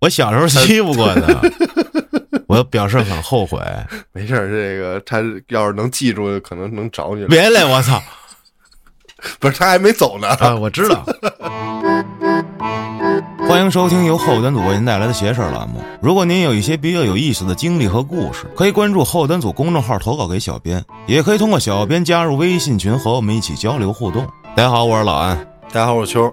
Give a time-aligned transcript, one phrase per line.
[0.00, 1.42] 我小时候欺负过他，
[2.48, 3.60] 我表示很后悔。
[4.12, 7.26] 没事儿，这个他要是能记住，可能能找你。
[7.26, 8.02] 别嘞，我操！
[9.38, 11.04] 不是他还没走呢啊，我知道。
[13.46, 15.82] 欢迎收听由后端组为您带来的“邪事儿”栏目。
[16.00, 24.26] 如果您有一些比较有意思的经历和故事，可以关注后端组公众号投稿给小编，也可以通过小编加入微信群和我们一起交流互动。
[24.56, 25.36] 大家好，我是老安。
[25.64, 26.32] 大家好，我是秋。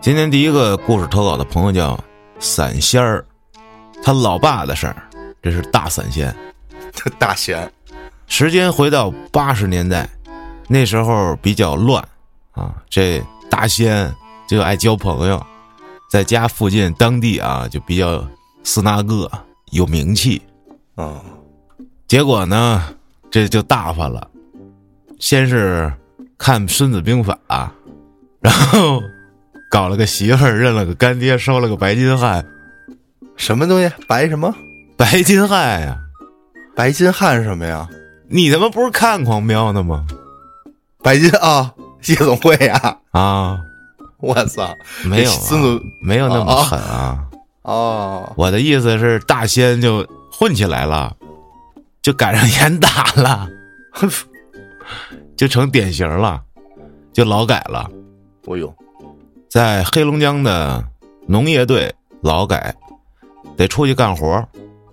[0.00, 1.98] 今天第一个故事投稿的朋友叫
[2.38, 3.24] 散仙儿，
[4.02, 4.96] 他老爸的事儿，
[5.42, 6.34] 这是大散仙，
[7.18, 7.70] 大仙。
[8.26, 10.08] 时间回到八十年代，
[10.68, 12.06] 那时候比较乱
[12.52, 14.14] 啊，这大仙
[14.46, 15.44] 就爱交朋友。
[16.10, 18.26] 在家附近，当地啊就比较
[18.64, 19.30] 斯那个
[19.72, 20.40] 有名气，
[20.94, 21.22] 啊，
[22.06, 22.82] 结果呢
[23.30, 24.30] 这就大发了，
[25.18, 25.92] 先是
[26.38, 27.38] 看《孙子兵法》，
[28.40, 29.02] 然后
[29.68, 32.44] 搞了个媳妇儿，认了个干爹，收了个白金汉，
[33.36, 33.92] 什么东西？
[34.06, 34.54] 白什么？
[34.96, 35.98] 白金汉呀？
[36.74, 37.88] 白金汉是什么呀？
[38.28, 40.06] 你他妈不是看狂飙的吗？
[41.02, 41.74] 白金啊，
[42.06, 42.98] 夜总会呀？
[43.10, 43.60] 啊。
[44.20, 47.24] 我操，没有孙子没有那么狠啊！
[47.62, 51.14] 哦，我的意思是，大仙就混起来了，
[52.02, 53.48] 就赶上严打了，
[55.38, 56.42] 就成典型了，
[57.12, 57.88] 就劳改了。
[58.44, 58.74] 我有，
[59.48, 60.84] 在黑龙江的
[61.26, 62.74] 农业队劳改，
[63.56, 64.46] 得出去干活。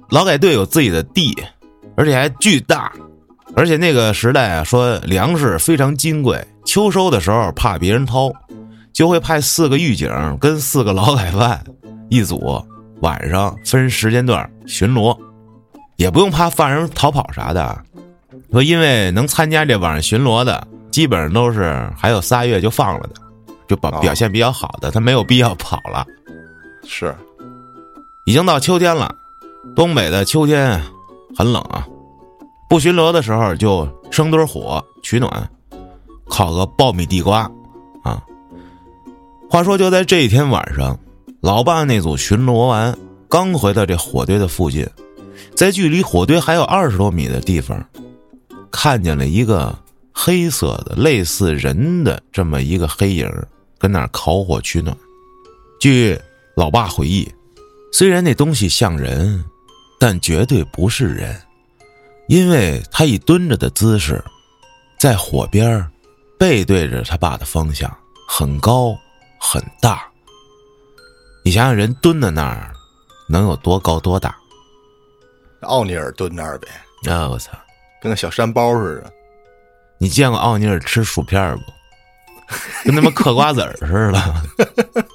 [0.10, 1.36] 劳改队有自己的地，
[1.98, 2.92] 而且还巨大，
[3.56, 8.34] 而且那个时代啊，说粮食非常金贵，秋收的时候怕别人偷。
[8.94, 11.62] 就会派四个狱警跟四个劳改犯
[12.10, 12.66] 一组，
[13.02, 15.14] 晚上分时间段巡逻，
[15.98, 17.78] 也不用怕犯人逃跑啥的。
[18.54, 23.16] 说因为能参加这晚上巡逻的，基本上都是还有仨月就放了的，
[23.68, 26.06] 就表表现比较好的，他没有必要跑了。
[26.88, 27.16] 是，
[28.26, 29.14] 已经到秋天了，
[29.76, 30.80] 东北的秋天
[31.36, 31.88] 很冷啊，
[32.70, 35.50] 不巡逻的时候就生堆火取暖，
[36.30, 37.50] 烤个爆米地瓜
[38.04, 38.22] 啊。
[39.50, 40.98] 话说，就在这一天晚上，
[41.42, 42.96] 老爸那组巡逻完，
[43.28, 44.88] 刚回到这火堆的附近，
[45.56, 47.84] 在距离火堆还有二十多米的地方，
[48.72, 49.76] 看见了一个
[50.12, 53.28] 黑色的类似人的这么一个黑影，
[53.86, 54.98] 跟那儿烤火取暖。
[55.80, 56.20] 据
[56.56, 57.32] 老爸回忆，
[57.94, 59.46] 虽然那东西像人，
[60.00, 61.40] 但绝对不是人，
[62.28, 64.24] 因为他以蹲着的姿势，
[64.98, 65.88] 在火边
[66.36, 67.96] 背对着他爸的方向，
[68.28, 68.98] 很高。
[69.40, 70.10] 很大，
[71.44, 72.74] 你想想，人蹲在那儿，
[73.30, 74.36] 能有多高多大？
[75.62, 76.68] 奥尼尔蹲那儿呗。
[77.12, 77.52] 啊，我操，
[78.02, 79.14] 跟个小山包似的。
[80.00, 81.75] 你见过奥尼尔吃薯片不？
[82.84, 85.06] 跟他妈嗑瓜子儿似的。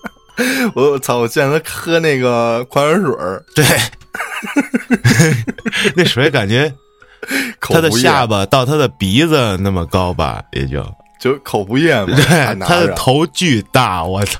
[0.75, 1.19] 我操！
[1.19, 3.15] 我见他喝那个矿泉水
[3.55, 3.65] 对，
[5.95, 6.73] 那水感觉
[7.61, 10.83] 他的下巴到他的鼻子那么高吧，也就。
[11.21, 14.39] 就口服液嘛，对他的头巨大，我操！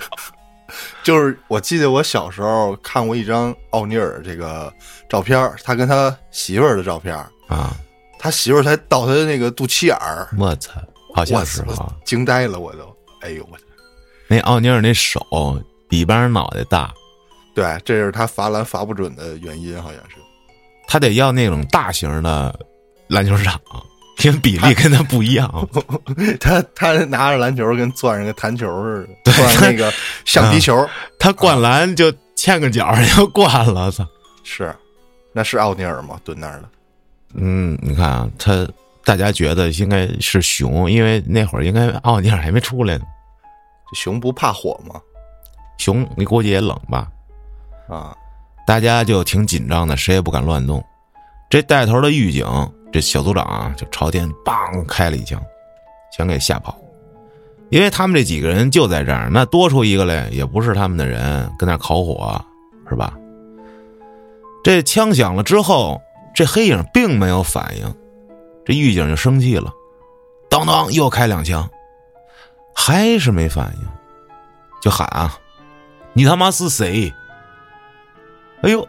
[1.05, 4.73] 就是我记得我小时候看过一张奥尼尔这个
[5.07, 7.15] 照片，他跟他媳妇儿的照片
[7.49, 7.77] 啊，
[8.19, 10.73] 他媳妇儿才到他的那个肚脐眼儿，我操，
[11.15, 13.57] 好像是啊，惊呆了，我都，哎呦我，
[14.29, 15.21] 那奥尼尔那手
[15.89, 16.93] 比一般人脑袋大，
[17.55, 20.17] 对，这是他罚篮罚不准的原因，好像是，
[20.87, 22.59] 他得要那种大型的
[23.09, 23.61] 篮球场。
[24.23, 25.67] 因为比例跟他不一样，
[26.39, 29.91] 他他拿着篮球跟攥着个弹球似的，攥那个
[30.27, 30.87] 橡皮球，
[31.19, 34.07] 他灌篮就欠个脚就灌了，操！
[34.45, 34.77] 是，
[35.33, 36.21] 那是奥尼尔吗？
[36.23, 36.69] 蹲那儿的？
[37.33, 38.69] 嗯，你看啊，他
[39.11, 43.05] 大家觉得应该是熊，因为那会儿应该奥尼尔还没出来呢。
[43.93, 45.01] 熊不怕火吗？
[45.79, 47.09] 熊你估计也冷吧？
[47.89, 48.15] 啊，
[48.65, 50.81] 大家就挺紧张的，谁也不敢乱动。
[51.49, 52.47] 这带头的狱警。
[52.93, 55.43] 这小组长啊，就朝天梆开了一枪，
[56.17, 56.79] 全给吓跑，
[57.69, 62.41] 因为他们这几个人就在这儿，那多出一个来也不是他们的人，跟那烤火
[62.89, 63.19] 是吧？
[64.63, 66.01] 这枪响了之后，
[66.33, 67.93] 这黑影并没有反应，
[68.71, 69.75] 这狱警就生气了，
[70.49, 71.69] 当当又开两枪，
[72.73, 73.89] 还是没反应，
[74.81, 75.37] 就喊啊
[76.15, 77.13] ：“你他妈是谁？”
[78.63, 78.87] 哎呦，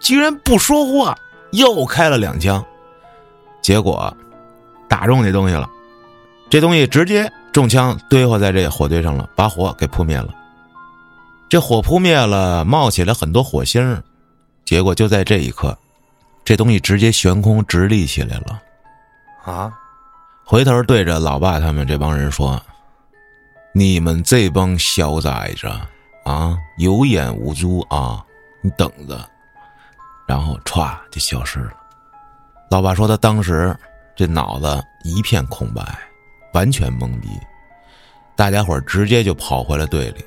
[0.00, 1.16] 居然不说话，
[1.52, 2.64] 又开了两枪。
[3.62, 4.12] 结果
[4.88, 5.70] 打中那东西了，
[6.48, 10.34] 这东西直接中枪堆活在这火堆上了，把火给扑灭了。
[11.48, 14.02] 这火扑灭了，冒起来很多火星，
[14.64, 15.78] 结果就在这一刻，
[16.44, 18.60] 这东西直接悬空直立起来了。
[19.44, 19.72] 啊！
[20.44, 22.60] 回头对着老爸他们这帮人说
[23.72, 25.68] ：“你们这帮小崽子
[26.24, 28.24] 啊，有眼无珠啊！
[28.60, 29.18] 你等着。”
[30.26, 31.72] 然后歘就消失了。
[32.70, 33.76] 老爸说他当时
[34.14, 35.82] 这脑子一片空白，
[36.52, 37.28] 完全懵逼。
[38.36, 40.24] 大家伙直接就跑回了队里，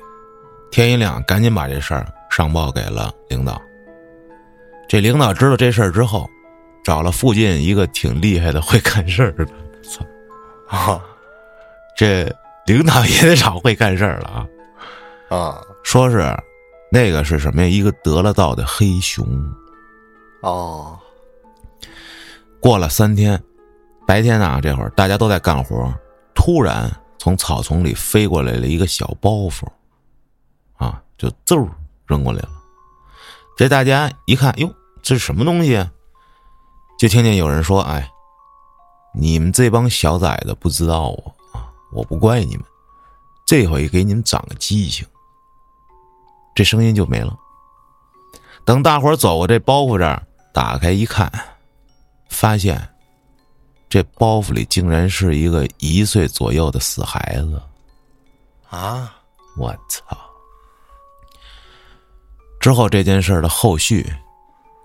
[0.70, 3.60] 天一亮赶紧把这事儿上报给了领导。
[4.86, 6.28] 这领导知道这事儿之后，
[6.84, 9.46] 找了附近一个挺厉害的会干事儿的，
[9.82, 10.04] 操
[10.68, 11.02] 啊
[11.96, 12.30] 这
[12.66, 15.36] 领导也得找会干事儿了啊！
[15.36, 16.30] 啊说是
[16.90, 17.68] 那个是什么呀？
[17.68, 19.26] 一个得了道的黑熊。
[20.42, 20.98] 哦
[22.60, 23.42] 过了三天，
[24.06, 25.92] 白天啊，这会儿大家都在干活，
[26.34, 29.66] 突然从草丛里飞过来了一个小包袱，
[30.76, 31.68] 啊，就嗖
[32.06, 32.50] 扔过来了。
[33.56, 35.90] 这大家一看，哟，这是什么东西啊？
[37.04, 38.10] 就听见有人说：“哎，
[39.12, 42.64] 你们这帮小崽子不知道我啊，我不怪你们，
[43.44, 45.06] 这回给你们长个记性。”
[46.56, 47.36] 这声音就没了。
[48.64, 51.30] 等大伙儿走过这包袱这儿，打开一看，
[52.30, 52.88] 发现
[53.86, 57.60] 这包袱里竟然是一个一岁左右的死孩子。
[58.70, 59.14] 啊
[59.58, 60.02] 我操！
[62.58, 64.10] 之后这件事的后续，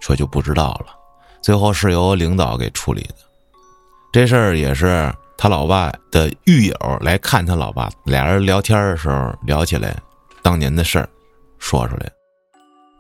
[0.02, 0.99] 说就不知道了。
[1.42, 3.16] 最后是由领导给处理的。
[4.12, 9.96] 这事儿也是他老爸的狱友来看他老爸，俩人聊天的时候聊起来
[10.42, 11.08] 当年的事儿，
[11.60, 12.12] 说出来。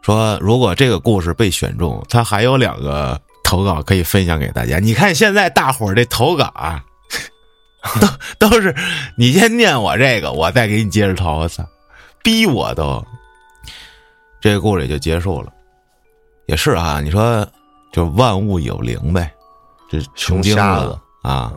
[0.01, 4.79] 说如果这个故事被选中，他还有两个投稿可以分享给大家。
[4.79, 6.83] 你看现在大伙儿这投稿啊，
[8.39, 8.73] 都都是
[9.17, 11.39] 你先念我这个，我再给你接着投。
[11.39, 11.65] 我操，
[12.23, 13.05] 逼我都。
[14.39, 15.51] 这个故事也就结束了。
[16.45, 17.45] 也是啊，你说
[17.91, 19.33] 就万物有灵呗，
[19.89, 21.31] 这穷瞎子啊。
[21.31, 21.53] 啊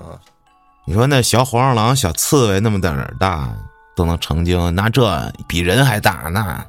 [0.85, 3.49] 你说那小黄鼠狼、小刺猬那么点儿大
[3.95, 6.67] 都能成精，那这比人还大，那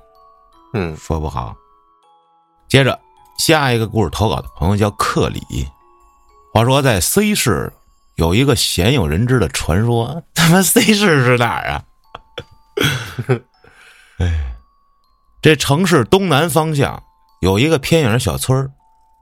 [0.74, 1.56] 嗯说不好。
[2.68, 3.00] 接着
[3.40, 5.68] 下一个故事投稿的朋友叫克里，
[6.54, 7.74] 话说在 C 市
[8.16, 11.84] 有一个鲜有人知的传说，他妈 C 市是哪儿啊？
[14.20, 14.56] 哎，
[15.42, 17.02] 这城市东南方向
[17.42, 18.72] 有一个偏远的小村儿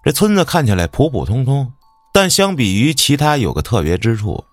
[0.04, 1.72] 这村子看起来普普通通，
[2.12, 4.44] 但相比于其他有个特别之处，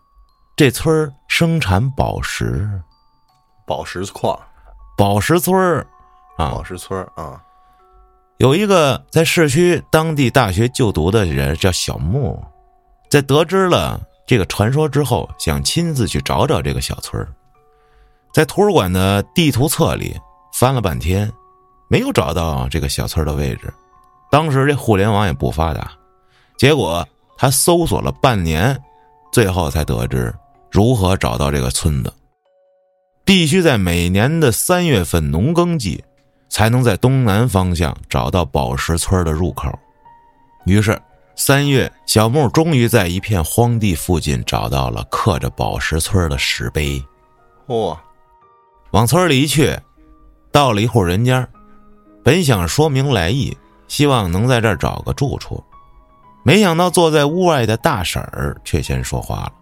[0.54, 2.68] 这村儿生产宝石，
[3.66, 4.38] 宝石矿。
[4.96, 5.86] 宝石村儿
[6.36, 7.40] 啊宝，石村儿啊。
[8.38, 12.38] 有一个在市区当地大学就读的人叫小木，
[13.08, 17.26] 在得知了这个传说之后，想亲自去找找这个小村儿。
[18.34, 20.14] 在图书馆的地图册里
[20.52, 21.32] 翻了半天，
[21.88, 23.72] 没有找到这个小村儿的位置。
[24.30, 25.90] 当时这互联网也不发达，
[26.56, 28.78] 结果他搜索了半年，
[29.32, 30.34] 最后才得知
[30.70, 32.12] 如何找到这个村子。
[33.25, 36.02] 必须在每年的三月份农耕季，
[36.48, 39.70] 才能在东南方向找到宝石村的入口。
[40.64, 41.00] 于是，
[41.36, 47.02] 三月，小木终于在一片荒地附近找到了刻着宝石村的石碑。
[47.66, 47.96] 嚯
[48.92, 49.78] 往村里一去，
[50.50, 51.46] 到了一户人家，
[52.25, 53.54] 本想说明来意，
[53.88, 55.62] 希望能在这儿找个住处，
[56.44, 59.52] 没想到坐在屋外的大婶儿却先说话了：“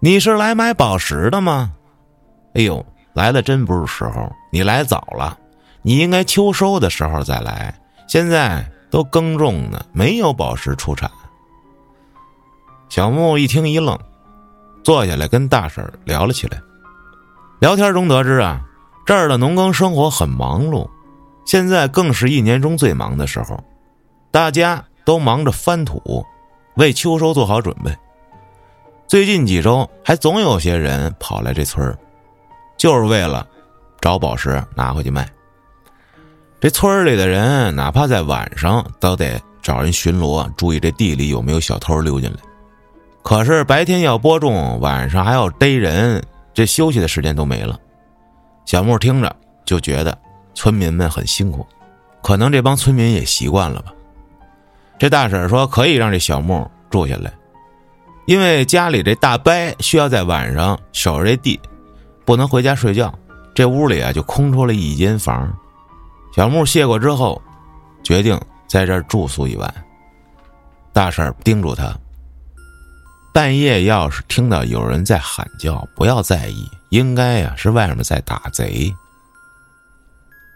[0.00, 1.72] 你是来买宝石的吗？
[2.54, 5.36] 哎呦，来的真不是时候，你来早了，
[5.82, 7.78] 你应该秋收的时候再来，
[8.08, 11.10] 现在都耕种呢，没有宝石出产。”
[12.88, 13.96] 小木一听一愣，
[14.82, 16.60] 坐下来跟大婶儿聊了起来。
[17.60, 18.60] 聊天中得知啊，
[19.06, 20.88] 这儿的农耕生活很忙碌，
[21.50, 23.60] 现在更是一年中最忙的时候，
[24.30, 26.24] 大家都忙着翻土，
[26.76, 27.92] 为秋收做好准备。
[29.08, 31.98] 最近几周还总有些人跑来这村儿，
[32.76, 33.44] 就是为了
[34.00, 35.28] 找宝石拿回去卖。
[36.60, 42.38] 这村里的人哪怕在晚上都得找人巡逻，注意这地里有没有小偷溜进来。
[43.24, 46.22] 可是白天要播种，晚上还要逮人。
[46.54, 47.76] 这休息的时间都没了，
[48.66, 50.16] 小木听着就觉得
[50.54, 51.66] 村民们很辛苦，
[52.22, 53.92] 可能这帮村民也习惯了吧。
[54.98, 57.32] 这大婶说可以让这小木住下来，
[58.26, 61.58] 因为家里这大伯需要在晚上守着这地，
[62.24, 63.12] 不能回家睡觉。
[63.54, 65.52] 这屋里啊就空出了一间房，
[66.34, 67.40] 小木谢过之后，
[68.04, 69.74] 决定在这儿住宿一晚。
[70.92, 71.94] 大婶叮嘱他。
[73.32, 78.92] 半夜要是听到有人在喊叫，不要在意，应该呀是外面在打贼。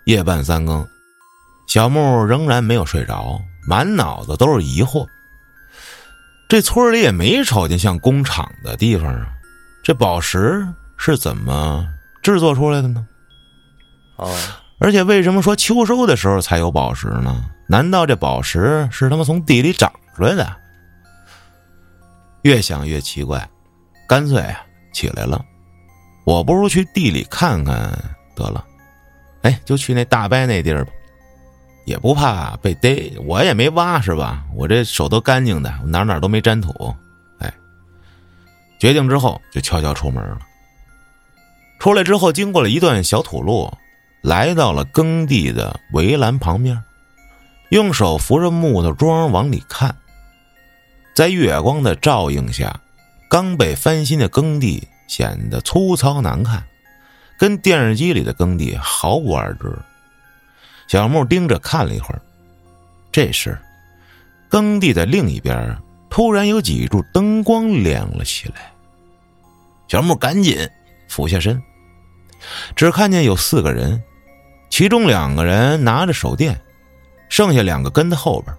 [0.05, 0.87] 夜半三更，
[1.67, 5.07] 小木仍然没有睡着，满脑子都是疑惑。
[6.49, 9.27] 这村里也没瞅见像工厂的地方啊，
[9.83, 11.89] 这宝石是怎么
[12.23, 13.07] 制作出来的呢？
[14.17, 14.27] 啊
[14.79, 17.45] 而且为什么说秋收的时候才有宝石呢？
[17.67, 20.57] 难道这宝石是他妈从地里长出来的？
[22.43, 23.49] 越想越奇怪，
[24.07, 24.61] 干脆啊
[24.93, 25.43] 起来了，
[26.27, 27.75] 我不如去地里看看
[28.37, 28.63] 得了。
[29.45, 30.93] 哎，就去那大伯那地儿吧，
[31.87, 34.45] 也不怕被逮，我也没挖是吧？
[34.55, 36.95] 我这手都干净的，哪哪都没沾土。
[37.39, 37.51] 哎，
[38.79, 40.39] 决定之后就悄悄出门了。
[41.79, 43.73] 出来之后，经过了一段小土路。
[44.23, 46.83] 来到了耕地的围栏旁边，
[47.69, 49.95] 用手扶着木头桩往里看。
[51.15, 52.75] 在月光的照映下，
[53.29, 56.65] 刚被翻新的耕地显得粗糙难看，
[57.39, 59.77] 跟电视机里的耕地毫无二致。
[60.87, 62.21] 小木盯着看了一会儿，
[63.11, 63.59] 这时，
[64.49, 65.77] 耕地的另一边
[66.11, 68.71] 突然有几柱灯光亮了起来。
[69.89, 70.69] 小木赶紧
[71.09, 71.61] 俯下身，
[72.77, 74.03] 只看见有四个人。
[74.71, 76.61] 其中两个人拿着手电，
[77.29, 78.57] 剩下两个跟在后边，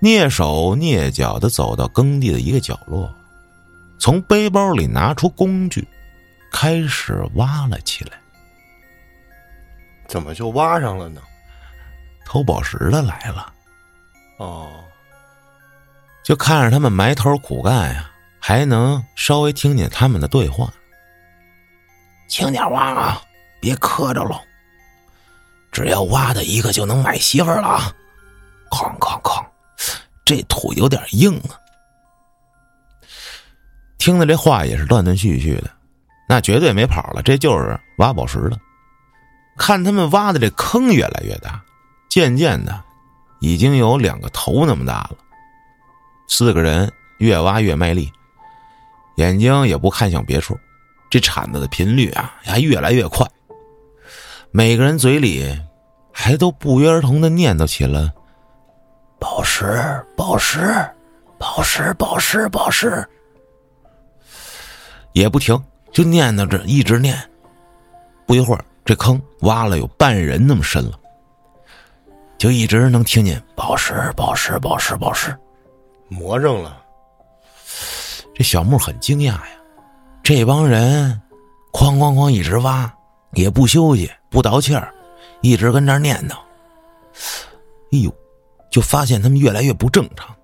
[0.00, 3.12] 蹑手蹑脚的走到耕地的一个角落，
[3.98, 5.86] 从背包里拿出工具，
[6.50, 8.18] 开始挖了起来。
[10.06, 11.20] 怎么就挖上了呢？
[12.24, 13.52] 偷宝石的来了。
[14.38, 14.84] 哦，
[16.22, 18.10] 就看着他们埋头苦干呀，
[18.40, 20.72] 还能稍微听见他们的对话。
[22.28, 23.22] 轻点挖啊，
[23.60, 24.40] 别磕着了。
[25.72, 27.92] 只要挖的一个就能买媳妇了啊！
[28.70, 29.44] 哐哐哐，
[30.24, 31.60] 这土有点硬啊。
[33.98, 35.70] 听的这话也是断断续续的，
[36.28, 38.58] 那绝对没跑了，这就是挖宝石的。
[39.56, 41.62] 看他们挖的这坑越来越大，
[42.08, 42.82] 渐渐的
[43.40, 45.16] 已经有两个头那么大了。
[46.28, 48.12] 四个人越挖越卖力，
[49.16, 50.58] 眼睛也不看向别处，
[51.08, 53.26] 这铲子的频率啊还越来越快。
[54.50, 55.58] 每个人嘴里
[56.12, 58.12] 还都不约而同的念叨起了
[59.20, 60.58] “宝石，宝石，
[61.38, 63.08] 宝石，宝石，宝石”，
[65.12, 65.58] 也不停，
[65.96, 67.18] 就念叨着，一直念。
[68.26, 70.92] 不一会儿，这坑挖了有半人那么深了，
[72.36, 75.34] 就一直能听见“宝石，宝石，宝石，宝石”，
[76.10, 76.82] 魔怔了。
[78.34, 79.48] 这小木很惊讶呀，
[80.22, 81.18] 这帮人
[81.72, 82.92] 哐哐哐一直挖，
[83.32, 84.10] 也不休息。
[84.28, 84.92] 不倒气儿，
[85.40, 86.34] 一直跟这儿念叨。
[87.92, 88.14] 哎呦，
[88.70, 90.36] 就发现他们越来越不正常，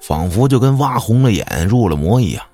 [0.00, 2.44] 仿佛就跟挖红了眼、入了魔一样。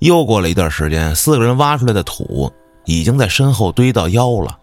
[0.00, 2.52] 又过了一段时间，四个人挖出来的土
[2.84, 4.58] 已经在身后堆到腰了。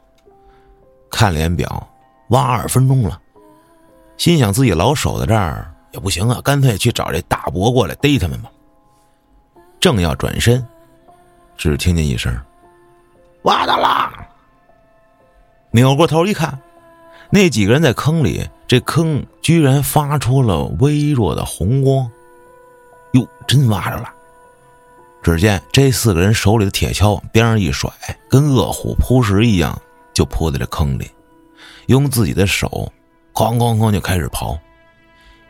[1.10, 1.88] 看了眼表，
[2.30, 3.20] 挖二分钟了，
[4.18, 8.50] 心想自己老守在这儿也不行啊，干脆去找这大伯过来逮他们吧。
[9.80, 10.66] 正要转身，
[11.58, 12.36] 只听见一声
[13.44, 14.12] ：“挖到了！”
[15.72, 16.58] 扭过头一看，
[17.30, 22.10] 那几个人在坑里，这坑居然发出了微弱的红光。
[23.12, 24.12] 哟，真挖着了！
[25.26, 27.90] 只见这四个人手里的铁锹往边上一甩，
[28.30, 29.82] 跟饿虎扑食一样，
[30.14, 31.10] 就扑在这坑里，
[31.88, 32.94] 用自己的手
[33.34, 34.56] 哐哐哐就开始刨。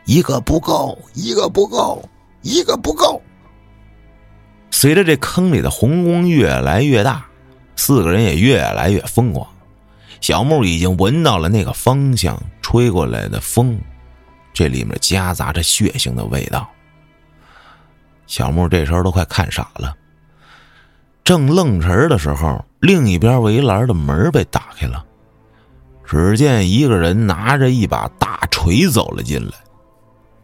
[0.06, 2.02] 一个不够，一个不够，
[2.40, 3.20] 一个不够。
[4.70, 7.26] 随着这坑里的红光越来越大，
[7.76, 9.46] 四个人也越来越疯狂。
[10.22, 13.78] 小木已经闻到了那个方向吹过来的风，
[14.54, 16.66] 这里面夹杂着血腥的味道。
[18.26, 19.94] 小木这时候都快看傻了，
[21.24, 25.04] 正愣神的时候，另一边围栏的门被打开了，
[26.04, 29.52] 只见一个人拿着一把大锤走了进来。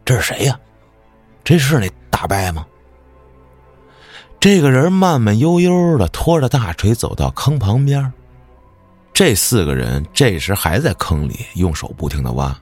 [0.04, 0.58] 这是谁呀？
[1.44, 2.66] 这是那大伯吗？
[4.40, 8.12] 这个人慢慢悠悠的拖着大锤走到坑旁边。
[9.12, 12.56] 这四个人这时还在坑里用手不停的挖。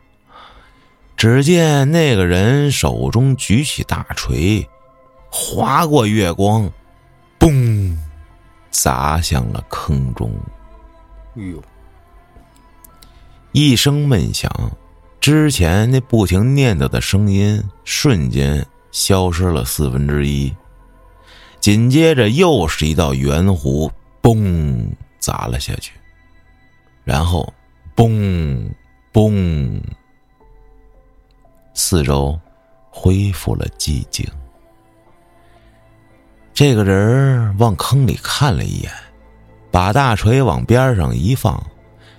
[1.16, 4.66] 只见那个人手中举起大锤，
[5.30, 6.68] 划过月光，
[7.38, 7.96] 嘣，
[8.70, 10.30] 砸向了坑中。
[11.36, 11.62] 哎呦！
[13.52, 14.50] 一声闷响，
[15.20, 20.52] 之前那不停念叨的声音瞬间消失了四分之一。
[21.60, 23.90] 紧接着又是一道圆弧，
[24.22, 25.92] 嘣，砸了下去。
[27.04, 27.52] 然后，
[27.94, 28.70] 嘣，
[29.12, 29.80] 嘣，
[31.74, 32.38] 四周
[32.90, 34.26] 恢复了寂静。
[36.60, 38.92] 这个人往坑里看了一眼，
[39.70, 41.58] 把大锤往边上一放，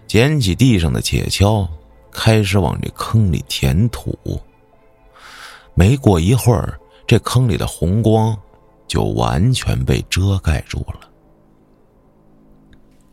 [0.08, 1.70] 捡起地上的铁锹，
[2.12, 4.18] 开始往这坑里填土。
[5.76, 8.36] 没过一会儿，这坑里的红光
[8.88, 11.08] 就完全被遮盖住了。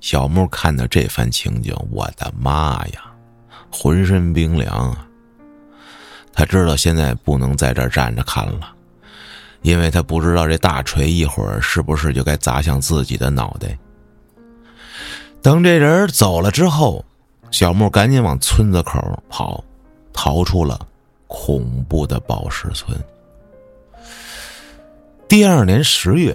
[0.00, 3.02] 小木看到这番情景，我的妈呀，
[3.70, 5.06] 浑身冰凉啊！
[6.32, 8.75] 他知道现在不能在这站着看了，
[9.69, 13.79] 因为他不知道这大锤一会儿是不是就该砸向自己的脑袋。
[15.43, 17.05] 等这人走了之后，
[17.51, 18.99] 小木赶紧往村子口
[19.29, 19.63] 跑，
[20.11, 20.81] 逃出了
[21.27, 22.99] 恐怖的宝石村。
[25.29, 26.35] 第二年十月，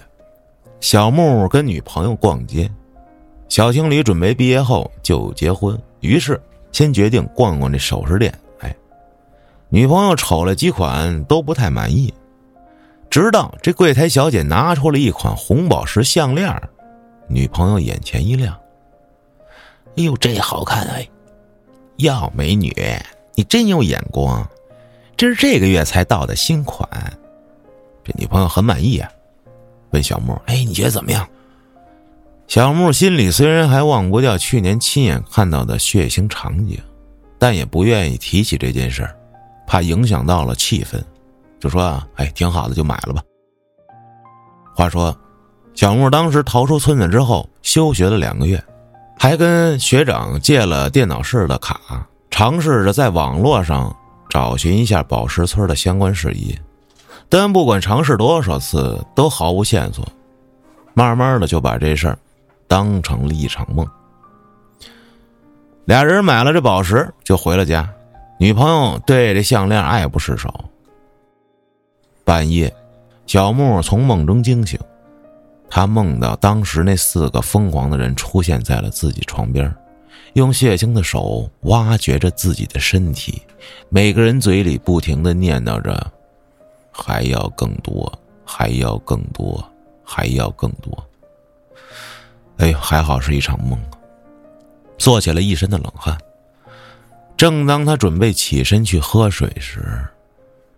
[0.79, 2.69] 小木跟女朋友逛街，
[3.49, 6.39] 小情侣准备毕业后就结婚，于是
[6.71, 8.31] 先决定逛逛这首饰店。
[8.59, 8.75] 哎，
[9.69, 12.13] 女朋友瞅了几款都不太满意，
[13.13, 16.51] 直到这柜台小姐拿出了一款红宝石项链，
[17.29, 18.59] 女朋友眼前一亮。
[19.97, 21.07] 哎呦，这好看哎！
[21.97, 22.73] 哟，美女，
[23.35, 24.43] 你真有眼光，
[25.15, 26.89] 这是这个月才到的新款。
[28.03, 29.07] 这女朋友很满意啊，
[29.91, 31.29] 问小木：“哎，你觉得怎么样？”
[32.49, 36.79] 小木心里虽然还忘不掉去年亲眼看到的血腥场景，
[37.37, 39.15] 但也不愿意提起这件事儿，
[39.67, 40.99] 怕影响到了气氛，
[41.63, 43.23] 就说啊：“哎，挺好的，就买了吧。”
[44.75, 45.15] 话说，
[45.73, 48.61] 小木当时逃出村子之后，休学了两个月。
[49.17, 53.95] 还跟学长借了电脑室的卡，尝试着在网络上
[54.27, 56.53] 找寻一下宝石村的相关事宜，
[57.29, 60.05] 但不管尝试多少次都毫无线索。
[60.93, 62.19] 慢慢的就把这事儿
[62.67, 63.87] 当成了一场梦。
[65.85, 67.89] 俩人买了这宝石就回了家，
[68.37, 70.53] 女朋友对这项链爱不释手。
[72.23, 72.73] 半夜，
[73.25, 74.79] 小木从梦中惊醒。
[75.69, 79.73] 他梦到当时那四个疯狂的人出现在了自己床边，
[80.33, 83.41] 用血腥的手挖掘着自己的身体，
[83.89, 86.11] 每个人嘴里不停的念叨着
[86.93, 88.11] ：“还要更多，
[88.45, 89.63] 还要更多，
[90.03, 91.03] 还要更多。”
[92.57, 93.97] 哎呦，还好是一场梦啊！
[94.99, 96.15] 做起了一身的冷汗。
[97.35, 100.05] 正当他准备起身去喝水时，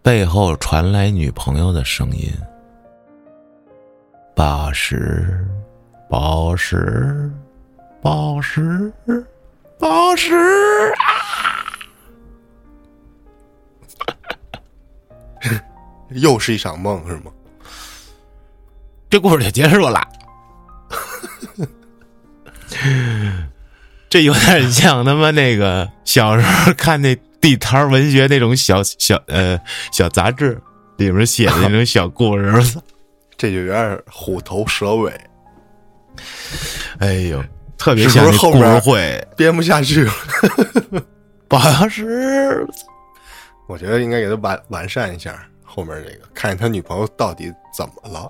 [0.06, 2.32] 背后传来女朋友的声音。
[4.36, 5.44] 宝石，
[6.08, 7.32] 宝石，
[8.04, 8.94] 宝石，
[9.80, 10.36] 宝石
[11.00, 11.10] 啊！
[16.13, 17.32] 又是一场梦，是吗？
[19.10, 20.08] 这故事就结束了。
[24.08, 29.60] 这有点像他妈那个小时候看那地摊文学那种小小呃
[29.91, 30.60] 小杂志
[30.97, 32.51] 里面写的那种小故事。
[33.38, 35.13] 这就有点虎头蛇尾，
[36.97, 37.43] 哎呦，
[37.77, 40.13] 特别像后面会编不下去了。
[41.47, 42.65] 宝石，
[43.67, 48.27] 我觉得应该给他完完善一下后面这个，看见他女朋友到底怎么了。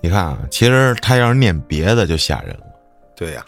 [0.00, 2.64] 你看啊，其实他要是念别的就吓人了。
[3.14, 3.44] 对呀，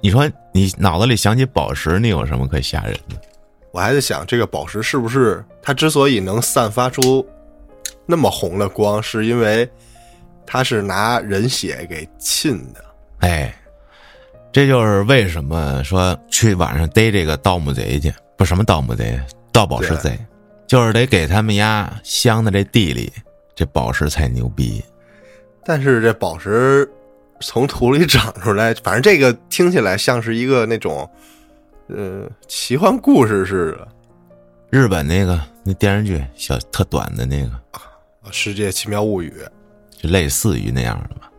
[0.00, 3.16] 你说你脑子里想起宝石，你有什么可吓人的？
[3.76, 7.22] 我还在想，这个宝石是不是它之所以能散发出。
[8.06, 9.70] 那么红的光，是因为
[10.46, 12.82] 它是拿人血给浸的。
[13.18, 13.54] 哎，
[14.50, 19.20] 这就是为什么说去晚上逮这个盗墓贼去，不什么盗墓贼，
[19.52, 20.18] 盗宝石贼，
[20.66, 23.12] 就是得给他们家镶的这地里
[23.54, 24.82] 这宝石才牛逼。
[25.66, 26.90] 但是这宝石
[27.40, 31.06] 从土里长出来，反正这个听起来像是一个那种，
[31.88, 33.88] 呃，奇幻故事似的。
[34.70, 37.50] 日本那个那电视剧小特短的那个。
[38.32, 39.32] 《世界奇妙物语》
[40.02, 41.30] 就类似于那样的吧？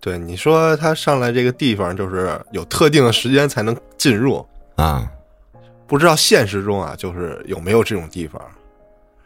[0.00, 5.10] 对，你说他上来这个地方就是有特定的时间才能进入啊？
[5.88, 8.40] 不知道现实中啊，就是有没有这种地方？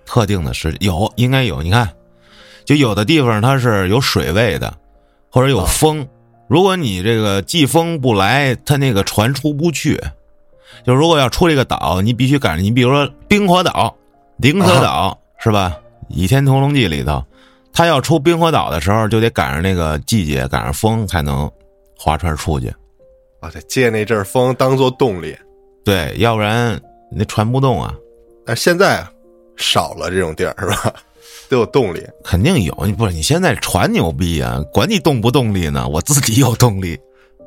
[0.07, 1.63] 特定的时有，应该有。
[1.63, 1.95] 你看，
[2.65, 4.75] 就有的地方它是有水位的，
[5.31, 6.09] 或者有风。
[6.49, 10.01] 如果你这个季风不来，它那个船出不去。
[10.85, 12.65] 就如果要出这个岛，你必须赶上。
[12.65, 13.95] 你比如说冰火岛、
[14.39, 15.79] 灵蛇岛，是吧？
[16.09, 17.25] 《倚天屠龙记》里头，
[17.73, 21.51] 他要出冰火岛的时候，就得赶上那个季节，赶上风才能
[21.97, 22.69] 划船出去。
[23.41, 25.37] 啊，得借那阵风当做动力，
[25.85, 26.79] 对，要不然
[27.11, 27.95] 那船不动啊。
[28.45, 29.07] 但现在
[29.57, 30.95] 少了这种地儿，是吧？
[31.49, 32.75] 都有动力，肯定有。
[32.85, 35.89] 你不是你现在船牛逼啊，管你动不动力呢？
[35.89, 36.99] 我自己有动力。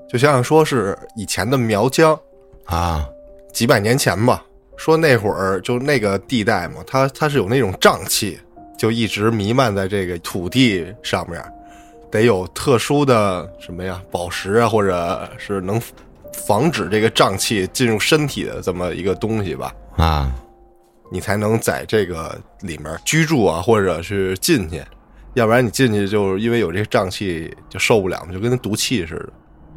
[0.10, 2.18] 就像说是以前的苗疆
[2.66, 3.08] 啊，
[3.52, 4.44] 几百年前吧，
[4.78, 8.40] 说那会儿就那个地带嘛，它它是有那种瘴气。
[8.78, 11.44] 就一直弥漫在这个土地上面，
[12.12, 15.82] 得有特殊的什么呀，宝石啊，或者是能
[16.32, 19.74] 防止这个瘴气进入身体的这么一个东西吧？
[19.96, 20.32] 啊，
[21.12, 24.84] 你才能在这个里面居住啊，或者是进去，
[25.34, 29.34] 要不然你进去就是因为有这个瘴气就受不了就跟那毒气似的。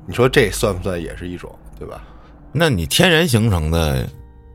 [0.06, 2.02] 你说这算不算也是一种，对吧？
[2.52, 4.08] 那你天然形成的，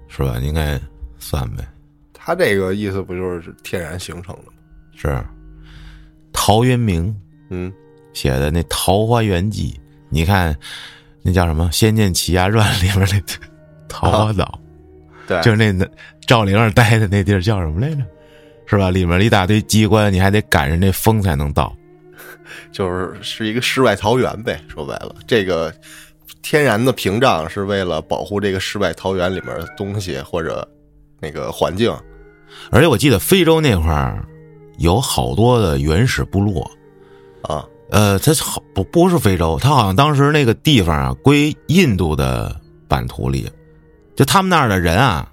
[0.07, 0.37] 是吧？
[0.41, 0.79] 应该
[1.17, 1.65] 算呗。
[2.13, 4.51] 他这个意思不就是天然形成的吗？
[4.95, 5.23] 是
[6.33, 7.15] 陶渊明
[7.49, 7.71] 嗯，
[8.11, 9.71] 写的那《桃花源记》，
[10.09, 10.53] 你看
[11.21, 13.35] 那叫什么《仙剑奇侠传》里面那
[13.87, 14.59] 桃花岛，
[15.27, 15.87] 对，就是那那
[16.27, 18.01] 赵灵儿待的那地儿叫什么来着？
[18.67, 18.89] 是吧？
[18.89, 21.75] 里面一大堆机关，你还得赶上那风才能到。
[22.71, 24.59] 就是是一个世外桃源呗。
[24.67, 25.73] 说白了，这个
[26.41, 30.67] 天然的屏障是为了保护这个世外桃源里面的东西或者
[31.19, 31.95] 那个环境。
[32.71, 34.25] 而且我记得非洲那块儿
[34.77, 36.69] 有好多的原始部落，
[37.43, 43.47] 啊呃，它好不不是非洲，它好像当时那个地方啊归印度的版图里，
[44.15, 45.29] 就他们那儿的人啊，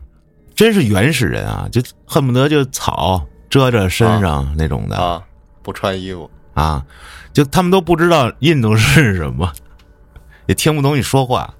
[0.55, 4.97] 真是原始人啊，就恨不得就草遮着身上那种的。
[4.97, 5.23] 啊，
[5.63, 6.31] 不穿衣服。
[6.55, 6.85] 啊，
[7.33, 9.51] 就他们都不知道印度是什么，
[10.47, 11.55] 也听不懂你说话，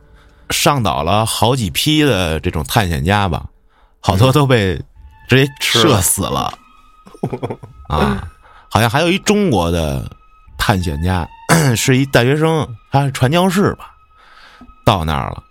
[0.51, 3.47] 上岛了好几批的这种探险家吧，
[4.01, 4.77] 好多都被
[5.29, 6.53] 直接射死了，
[7.89, 8.29] 啊，
[8.71, 10.15] 好像还有一中国的
[10.59, 11.27] 探险家，
[11.75, 13.95] 是一大学生，他是传教士吧，
[14.85, 15.43] 到那儿了，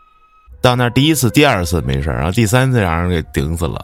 [0.62, 3.84] 到那儿第一次、第二次没事儿然后第三次让人给顶死了。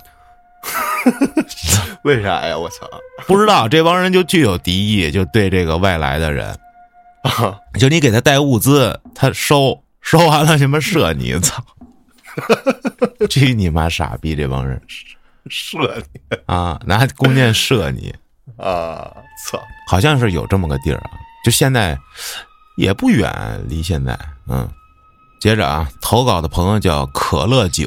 [2.03, 2.57] 为啥呀？
[2.57, 2.87] 我操！
[3.27, 6.49] 不知道这帮人就具有敌意，就对这个外来的人，
[7.23, 11.63] 啊，就你给他带物资，他收收完了什么射你，操！
[13.29, 14.79] 去你妈傻逼这帮人
[15.49, 15.77] 射
[16.13, 16.79] 你啊！
[16.85, 18.13] 拿弓箭射你，
[18.57, 19.11] 啊！
[19.45, 19.59] 操！
[19.87, 21.11] 好像是有这么个地儿啊，
[21.43, 21.97] 就现在
[22.75, 23.31] 也不远，
[23.67, 24.69] 离现在嗯。
[25.39, 27.85] 接着啊，投稿的朋友叫可乐酒，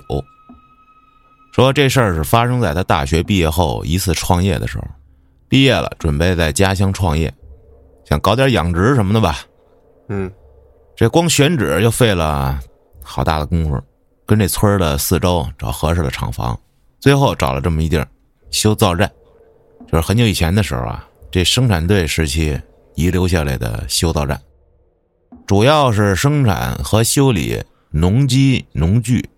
[1.52, 4.84] 说这事儿是发生在他大学毕业后一次创业的时候，
[5.48, 7.32] 毕业了准备在家乡创业，
[8.04, 9.38] 想搞点养殖什么的吧。
[10.08, 10.30] 嗯。
[10.96, 12.60] 这光选址就费了
[13.02, 13.82] 好大的功夫，
[14.26, 16.58] 跟这村儿的四周找合适的厂房，
[16.98, 18.06] 最后找了这么一地儿
[18.50, 19.10] 修造站，
[19.90, 22.60] 就是很久以前的时候啊，这生产队时期
[22.96, 24.38] 遗留下来的修造站，
[25.46, 29.28] 主要是生产和修理农机农具，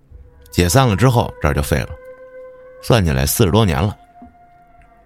[0.50, 1.88] 解散了之后这儿就废了，
[2.82, 3.96] 算起来四十多年了。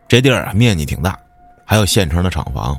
[0.09, 1.19] 这地儿啊面积挺大，
[1.65, 2.79] 还有现成的厂房，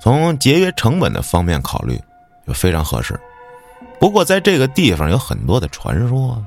[0.00, 2.00] 从节约成本的方面考虑。
[2.46, 3.18] 就非常合适。
[3.98, 6.44] 不过在这个地方有很多的传说，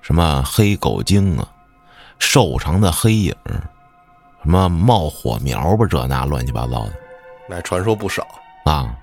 [0.00, 1.48] 什么黑狗精啊，
[2.20, 3.34] 瘦长的黑影，
[4.44, 6.92] 什么冒火苗吧，这那乱七八糟的
[7.48, 8.24] 那传说不少。
[8.64, 8.96] 啊。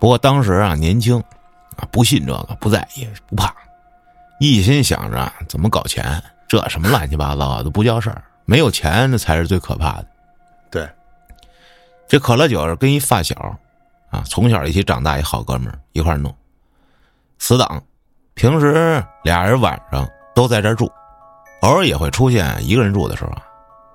[0.00, 1.22] 不过当时啊年轻，
[1.76, 3.54] 啊不信这个，不在意，不怕，
[4.40, 10.06] 一心想着怎么搞钱，这什么乱七八糟的都不叫事儿，没有钱那才是最可怕的。
[10.70, 10.88] 对，
[12.08, 13.36] 这可乐酒跟一发小。
[14.10, 16.34] 啊，从小一起长大一好哥们儿一块儿弄，
[17.38, 17.80] 死党，
[18.34, 20.90] 平时俩人晚上都在这儿住，
[21.60, 23.42] 偶尔也会出现一个人住的时候啊。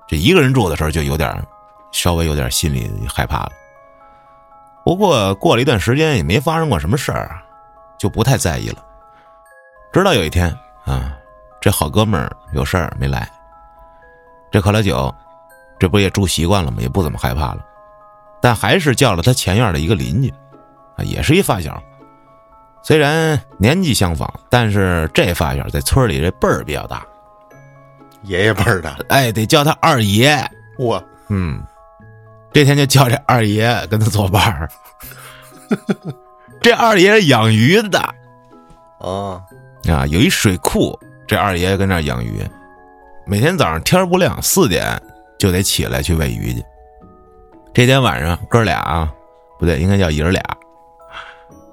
[0.08, 1.44] 这一个人住的时候就有点
[1.92, 3.52] 稍微有点心里害怕了。
[4.86, 7.42] 不过过了一段时间也没发生过什么事儿，
[7.98, 8.84] 就不太在意了。
[9.92, 11.18] 直到有一天啊，
[11.60, 13.28] 这好哥们儿有事儿没来，
[14.48, 15.12] 这可乐酒，
[15.76, 16.76] 这不也住习惯了吗？
[16.80, 17.66] 也不怎么害怕了。
[18.40, 20.30] 但还是叫了他前院的一个邻居，
[20.96, 21.82] 啊，也是一发小。
[22.80, 27.04] 虽然年纪相仿，但是这发小在村里这辈儿比较大，
[28.22, 29.04] 爷爷辈儿的。
[29.08, 30.48] 哎，得叫他二爷。
[30.78, 31.60] 我嗯，
[32.56, 34.66] 这天就叫这二爷跟他作伴儿。
[36.62, 37.98] 这二爷养鱼的
[38.98, 39.44] 啊，
[39.86, 42.42] 啊，有一水库，这二爷跟那儿养鱼，
[43.26, 44.98] 每天早上天不亮四点
[45.38, 46.64] 就得起来去喂鱼去。
[47.74, 49.12] 这天晚上，哥俩啊，
[49.58, 50.42] 不对，应该叫爷儿俩，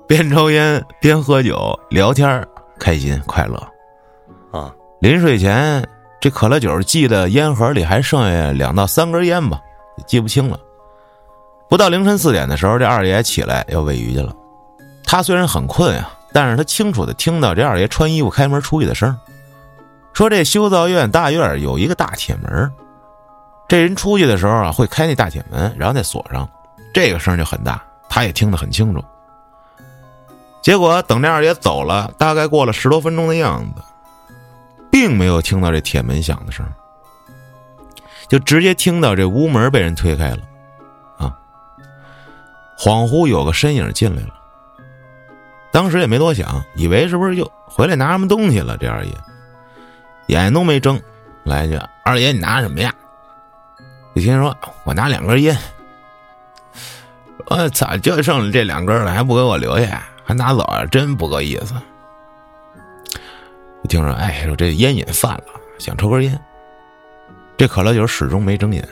[0.05, 2.45] 边抽烟边喝酒聊天，
[2.77, 3.55] 开心快乐。
[4.51, 4.69] 啊，
[4.99, 5.81] 临睡前，
[6.19, 9.61] 这可乐酒记得烟盒里还剩下两到三根烟吧，
[10.05, 10.59] 记不清了。
[11.73, 14.31] 不到凌晨四点的时候，这二爷起来要喂鱼去了。
[15.03, 19.17] 他虽然很困啊，但是他清楚的听到这二爷穿衣服开门出去的声
[20.13, 22.71] 说这修造院大院有一个大铁门。
[23.67, 26.47] 这人出去的时候啊，会开那大铁门，然后再锁上，
[26.93, 29.03] 这个声就很大，他也听得很清楚。
[30.62, 33.81] 结果等这二爷走了，大概过了十多分钟的样子，
[34.91, 36.63] 并没有听到这铁门响的声，
[38.27, 40.38] 就直接听到这屋门被人推开了，
[42.77, 44.33] 恍惚有个身影进来了。
[45.71, 48.77] 当时也没多想，以为是不是又回来拿什么东西了？
[48.77, 49.12] 这二爷
[50.27, 51.01] 眼都没睁，
[51.43, 52.93] 来一句：“二爷，你拿什么呀？”
[54.13, 55.57] 一听说我拿两根烟，
[57.47, 60.03] 我操，就剩这两根了，还不给我留下？
[60.23, 61.73] 还拿走啊，真不够意思。
[63.83, 65.45] 一听说，哎，说这烟瘾犯了，
[65.79, 66.39] 想抽根烟。
[67.57, 68.88] 这可乐酒始终没睁眼，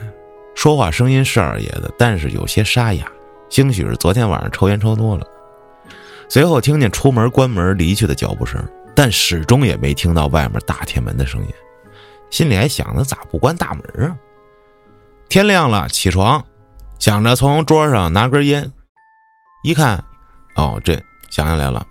[0.56, 3.06] 说话声音是二爷的，但是有些沙哑，
[3.52, 5.28] 兴许是昨天晚上抽烟抽多了。
[6.30, 11.54] 随后听见出门关门离去的脚步声，但始终也没听到外面大铁门的声音，
[12.30, 14.16] 心里还想着咋不关大门啊？
[15.28, 16.42] 天亮了，起床，
[16.98, 18.72] 想着从桌上拿根烟，
[19.64, 20.02] 一看，
[20.56, 20.94] 哦，这
[21.30, 21.86] 想起来了，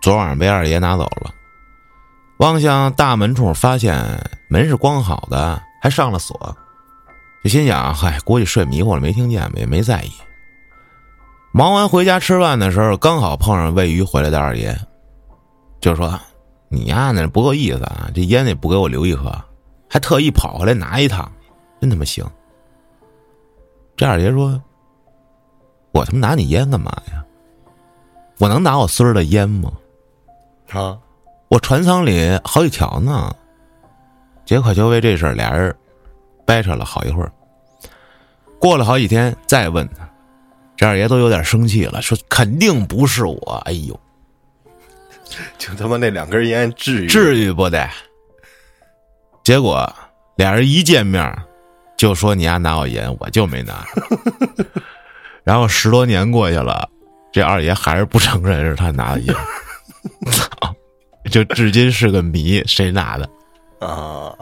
[0.00, 1.34] 昨晚上被二爷拿走了。
[2.38, 3.96] 望向大门处，发现
[4.48, 5.60] 门是关好的。
[5.82, 6.56] 还上了锁，
[7.44, 10.10] 就心想：嗨，估计睡迷糊了，没听见，也没在意。
[11.56, 14.76] 忙完回家吃饭的时候，刚好碰上喂鱼回来的二爷，
[15.80, 16.20] 就说
[16.68, 19.34] ：“你呀，那不够意思啊，这烟也不给我留一盒，
[19.88, 21.32] 还特意跑回来拿一趟，
[21.80, 22.22] 真他妈行。”
[23.96, 24.62] 这二爷说
[25.92, 27.24] ：“我他妈拿你烟干嘛呀？
[28.38, 29.72] 我能拿我孙儿的烟吗？
[30.72, 30.98] 啊，
[31.48, 33.34] 我船舱里好几条呢。”
[34.44, 35.74] 结果就为这事儿，俩人
[36.44, 37.32] 掰扯了好一会儿。
[38.60, 40.06] 过了好几天，再问他，
[40.76, 43.62] 这二爷都有点生气了，说肯定不是我。
[43.64, 43.98] 哎呦，
[45.56, 47.88] 就他妈那两根烟，至于至于不得？
[49.42, 49.90] 结果
[50.36, 51.34] 俩人一见面，
[51.96, 53.86] 就说你丫拿我烟，我就没拿。
[55.44, 56.88] 然后十多年过去了，
[57.32, 59.34] 这二爷还是不承认是他拿的烟，
[60.30, 60.74] 操！
[61.30, 63.28] 就至今是个谜，谁拿的？
[63.78, 64.34] 啊，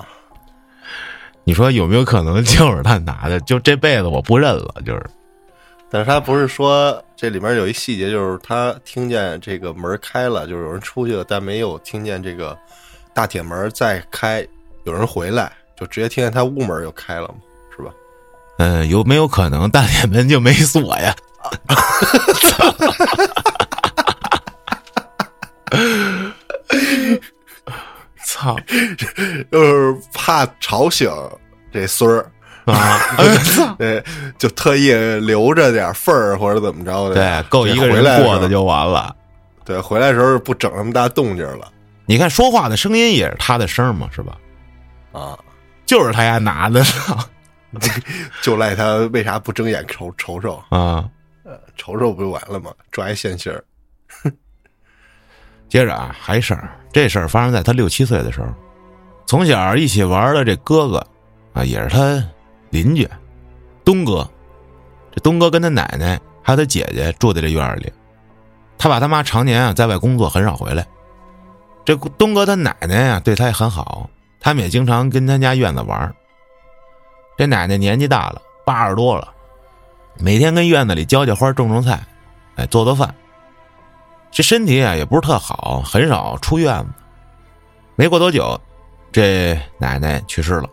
[1.44, 3.38] 你说有没有可能就是他拿的？
[3.40, 5.06] 就这辈子我不认了，就是。
[5.94, 12.58] 但是他不是说这里面有一细节，就是他听见这个门开了，就是有人出去了，但没有听见这个
[13.14, 14.44] 大铁门再开，
[14.82, 17.36] 有人回来，就直接听见他屋门又开了嘛，
[17.76, 17.92] 是吧？
[18.58, 21.14] 嗯，有没有可能大铁门就没锁呀？
[28.26, 28.56] 操！
[28.98, 29.06] 就
[29.62, 31.08] 是怕吵醒
[31.72, 32.28] 这孙儿
[32.64, 32.98] 啊，
[33.78, 34.02] 对，
[34.38, 39.14] 就特意留着点份儿或者怎么着的，对，够一个人过的就完了。
[39.64, 41.70] 对，回来的时候不整那么大动静了。
[42.06, 44.36] 你看说话的声音也是他的声嘛，是吧？
[45.12, 45.38] 啊，
[45.86, 46.84] 就是他家拿的，
[48.42, 51.08] 就赖他为啥不睁眼瞅瞅瞅啊？
[51.44, 52.70] 呃，瞅瞅不就完了吗？
[52.90, 53.52] 抓一现行。
[55.68, 58.46] 接着啊，还事儿，这事儿发生在他六七岁的时候，
[59.26, 61.06] 从小一起玩的这哥哥，
[61.54, 62.22] 啊，也是他
[62.74, 63.08] 邻居，
[63.84, 64.28] 东哥。
[65.12, 67.92] 这东哥跟他奶奶还有他姐姐住在这院里，
[68.76, 70.84] 他爸他妈常年啊在外工作，很少回来。
[71.84, 74.10] 这东哥他奶奶呀对他也很好，
[74.40, 76.12] 他们也经常跟他家院子玩。
[77.38, 79.32] 这奶奶年纪大了，八十多了，
[80.18, 82.04] 每天跟院子里浇浇花、种种菜，
[82.56, 83.14] 哎，做做饭。
[84.32, 86.90] 这身体啊也不是特好，很少出院子。
[87.94, 88.60] 没过多久，
[89.12, 90.68] 这奶奶去世了。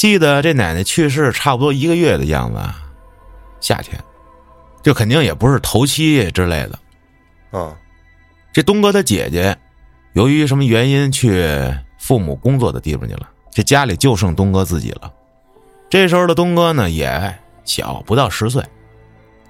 [0.00, 2.58] 记得这奶奶去世差不多一个月的样子，
[3.60, 4.02] 夏天，
[4.82, 6.78] 就肯定也不是头七之类的。
[7.52, 7.76] 嗯，
[8.50, 9.54] 这东哥他姐姐，
[10.14, 15.12] 由于什么原因去父母工作的地方去了，这家里就剩东哥自己了。
[15.90, 18.64] 这时候的东哥呢也小，不到十岁。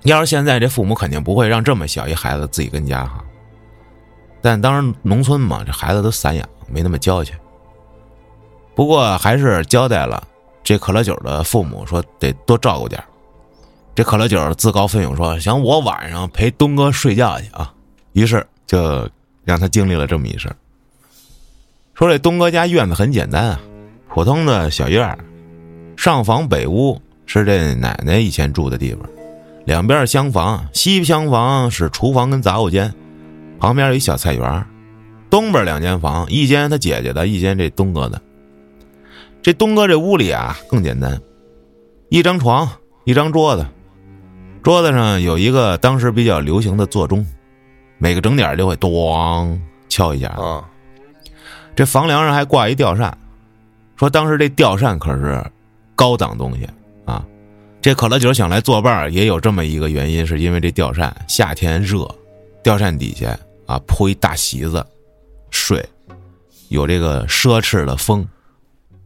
[0.02, 3.24] 要是现在这父母肯定不会让这么小一孩子自己跟家哈，
[4.42, 7.32] 但当时农村嘛，这孩子都散养，没那么娇气。
[8.74, 10.26] 不过还是交代了
[10.62, 13.02] 这可乐酒的父母说得多照顾点
[13.94, 17.72] 这可乐酒自告奋勇说想我晚上陪东哥睡觉去啊，
[18.12, 19.08] 于是就
[19.44, 20.50] 让他经历了这么一事
[21.94, 23.60] 说这东哥家院子很简单啊，
[24.08, 25.18] 普通的小院
[25.96, 29.06] 上房北屋是这奶奶以前住的地方。
[29.66, 32.92] 两边厢房，西厢房是厨房跟杂物间，
[33.58, 34.66] 旁边有一小菜园。
[35.28, 38.20] 东边两间房，一间他姐姐的，一间这东哥的。
[39.42, 41.18] 这东哥这屋里啊更简单，
[42.10, 42.68] 一张床，
[43.04, 43.66] 一张桌子，
[44.62, 47.26] 桌子上有一个当时比较流行的座钟，
[47.96, 50.28] 每个整点就会咚敲一下。
[50.28, 50.62] 啊，
[51.74, 53.16] 这房梁上还挂一吊扇，
[53.96, 55.42] 说当时这吊扇可是
[55.94, 56.68] 高档东西
[57.06, 57.24] 啊。
[57.80, 62.06] 这可乐酒想来作伴也有这么一个原因，是因为这吊扇夏天热，
[62.62, 64.84] 吊扇底下啊铺一大席子
[65.50, 65.82] 睡，
[66.68, 68.28] 有这个奢侈的风。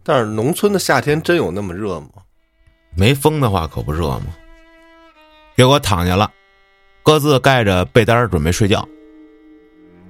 [0.05, 2.09] 但是农村的夏天真有那么热吗？
[2.95, 4.27] 没风的话可不热吗？
[5.57, 6.31] 结果躺下了，
[7.03, 8.87] 各自盖着被单准备睡觉。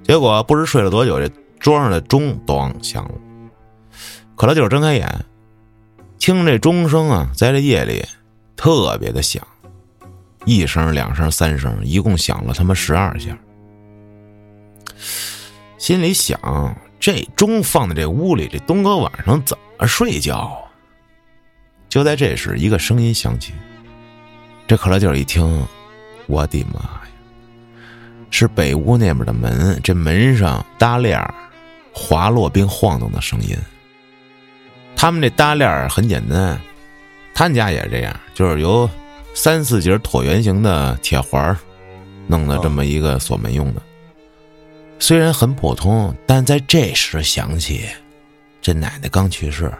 [0.02, 3.14] 结果不知睡了多久，这桌上的钟咚响了。
[4.36, 5.24] 可乐酒睁开眼，
[6.18, 8.04] 听这钟声啊，在这夜里。
[8.56, 9.46] 特别的响，
[10.46, 13.36] 一声、两声、三声，一共响了他妈十二下。
[15.76, 16.38] 心里想：
[16.98, 20.56] 这钟放在这屋里，这东哥晚上怎么睡觉？
[21.88, 23.52] 就在这时，一个声音响起。
[24.66, 25.66] 这可乐劲儿一听，
[26.26, 27.02] 我的妈呀！
[28.30, 31.32] 是北屋那边的门，这门上搭链儿
[31.92, 33.56] 滑落并晃动的声音。
[34.96, 36.58] 他们这搭链儿很简单，
[37.34, 38.88] 他们家也这样，就是由
[39.34, 41.56] 三四节椭圆形的铁环
[42.26, 43.82] 弄的这么一个锁门用的。
[44.98, 47.86] 虽然很普通，但在这时响起，
[48.64, 49.70] 这奶奶刚去世，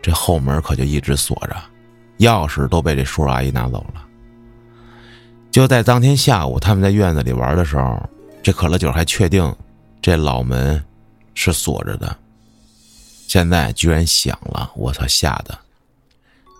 [0.00, 1.56] 这后门可就一直锁着，
[2.20, 4.06] 钥匙都被这叔叔阿姨拿走了。
[5.50, 8.00] 就在当天下午，他们在院子里玩的时候，
[8.40, 9.52] 这可乐酒还确定
[10.00, 10.80] 这老门
[11.34, 12.16] 是锁着的。
[13.26, 15.04] 现在居然响了，我操！
[15.08, 15.58] 吓得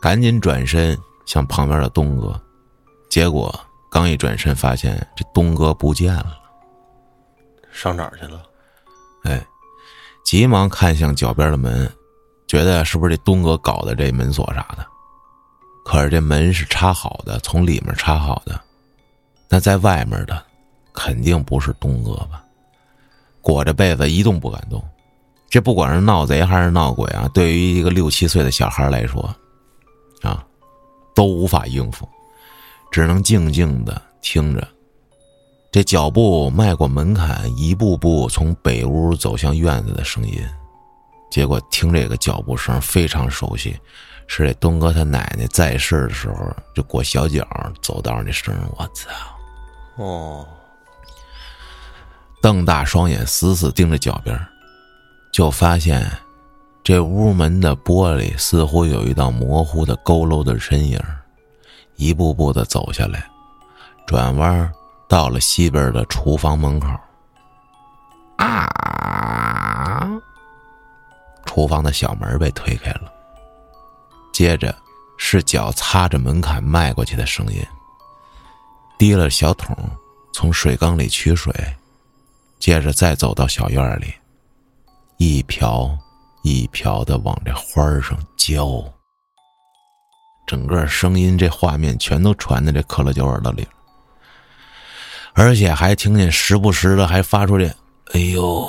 [0.03, 2.43] 赶紧转身向旁边的东哥，
[3.09, 3.55] 结果
[3.89, 6.37] 刚一转身，发现这东哥不见了，
[7.71, 8.43] 上哪儿去了？
[9.23, 9.41] 哎，
[10.25, 11.91] 急忙看向脚边的门，
[12.47, 14.87] 觉得是不是这东哥搞的这门锁啥的？
[15.85, 18.61] 可是这门是插好的，从里面插好的，
[19.49, 20.41] 那在外面的
[20.93, 22.45] 肯定不是东哥吧？
[23.41, 24.83] 裹着被子一动不敢动。
[25.49, 29.35] 这不管是闹贼还是闹鬼啊，对于一个六七岁的小孩来说，
[30.23, 30.45] 啊，
[31.13, 32.09] 都无法应付，
[32.93, 34.69] 只能静静的听着。
[35.73, 40.45] 这脚步迈过门槛，一步步从北屋走向院子的声音，
[41.31, 43.79] 结果听这个脚步声非常熟悉，
[44.27, 47.47] 是这东哥他奶奶在世的时候就裹小脚
[47.81, 48.53] 走道那声。
[48.77, 49.11] 我操！
[49.95, 50.45] 哦，
[52.43, 54.37] 瞪大双眼，死死盯着脚边。
[55.33, 56.05] 就发现，
[56.83, 61.01] 这屋门的玻璃似乎有一道模糊的佝偻的身影，
[61.95, 63.25] 一步步的走下来，
[64.05, 64.69] 转弯
[65.11, 66.89] 到了西边的厨房门口。
[68.37, 70.09] 啊！
[71.45, 73.13] 厨房的小门被推开了，
[74.33, 74.73] 接着
[75.19, 77.61] 是脚擦着门槛迈过去的声音。
[78.99, 79.77] 提了小桶，
[80.33, 81.53] 从水缸里取水，
[82.61, 84.15] 接着再走到小院里。
[85.17, 85.91] 一瓢
[86.43, 88.83] 一瓢的往这花上浇，
[90.47, 93.67] 整个声音这画面全都传在这可乐酒耳朵里，
[95.41, 97.65] 而且还听见时不时的还发出这
[98.13, 98.63] “哎呦，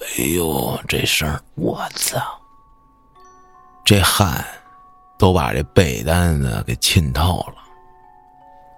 [0.00, 2.18] 哎呦”这声我操！
[3.84, 4.42] 这汗
[5.18, 7.56] 都把这被单子给浸透了。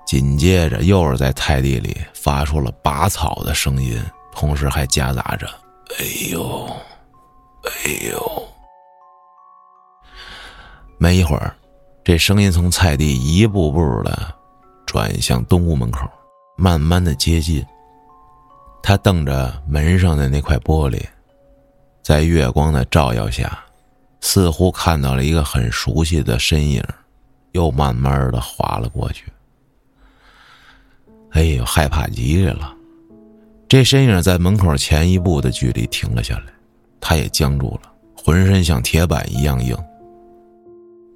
[0.05, 5.47] 紧接着又是在菜地里发出了拔草的声音，同时还夹杂着。
[6.01, 6.69] 哎呦，
[7.63, 8.49] 哎呦！
[10.99, 11.55] 没一会儿，
[12.03, 14.35] 这声音从菜地一步步的
[14.85, 16.01] 转向东屋门口，
[16.61, 17.65] 慢慢的接近。
[18.83, 21.03] 他瞪着门上的那块玻璃，
[22.03, 23.59] 在月光的照耀下，
[24.21, 26.85] 似乎看到了一个很熟悉的身影，
[27.53, 29.25] 又慢慢的滑了过去。
[31.31, 32.75] 哎呦，害怕极了！
[33.67, 36.53] 这身影在门口前一步的距离停了下来，
[37.01, 39.77] 他也僵住了，浑身像铁板一样硬。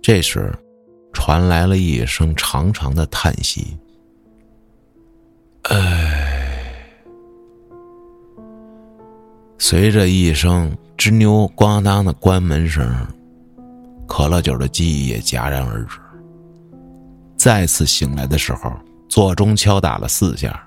[0.01, 0.57] 这时，
[1.13, 3.77] 传来了一声长长的叹息
[5.71, 6.67] ：“唉。”
[9.59, 12.87] 随着一声吱扭咣当的关门声，
[14.07, 15.99] 可乐酒的记忆也戛然而止。
[17.37, 18.73] 再次醒来的时候，
[19.09, 20.61] 座钟敲打了四下。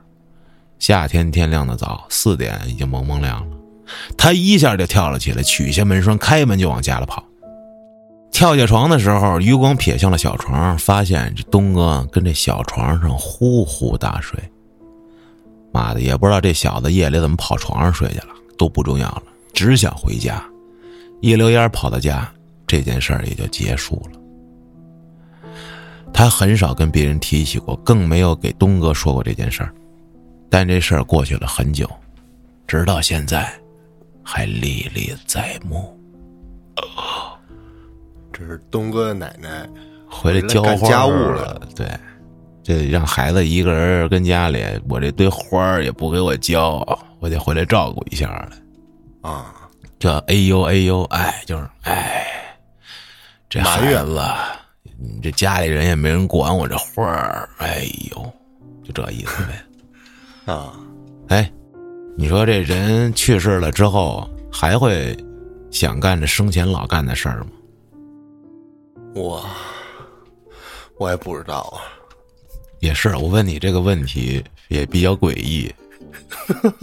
[0.79, 3.57] 夏天天亮的早，四点已经蒙蒙亮了。
[4.17, 7.23] 他一下就跳了起来，取下门栓，开门就往家里跑。
[8.31, 14.39] 跳下床的时候，余光瞥向了小床，发现这东哥跟这小床上呼呼大睡。
[15.78, 20.44] 妈的，也不知道这小子夜里怎么跑床上睡去了，都不重要了，只想回家。
[21.22, 22.28] 一溜烟跑到家，
[22.66, 24.20] 这件事儿也就结束了。
[26.12, 29.71] 他很少跟别人提起过，更没有给东哥说过这件事儿。
[30.50, 31.88] 但这事儿过去了很久，
[32.65, 33.48] 直到现在，
[34.23, 35.96] 还历历在目。
[38.34, 39.67] 这是东哥的奶奶
[40.08, 41.88] 回来浇花家务了，对，
[42.68, 46.86] 这让孩子一个人跟家里，我这堆花儿也不给我浇，
[47.22, 48.50] 我得回来照顾一下了。
[49.22, 49.56] 啊，
[49.98, 52.28] 这哎呦哎呦哎，就是哎，
[53.48, 54.22] 这孩子，
[55.00, 58.34] 你这家里人也没人管我这花儿，哎呦，
[58.84, 59.63] 就这意思呗。
[60.54, 60.74] 啊，
[61.30, 61.50] 哎，
[62.18, 65.15] 你说这人去世了之后，还会
[65.72, 67.48] 想干这生前老干的事儿吗？
[69.15, 69.50] 我
[71.00, 71.96] 我也不知道啊。
[72.80, 75.73] 也是，我问你这个问题也比较诡异。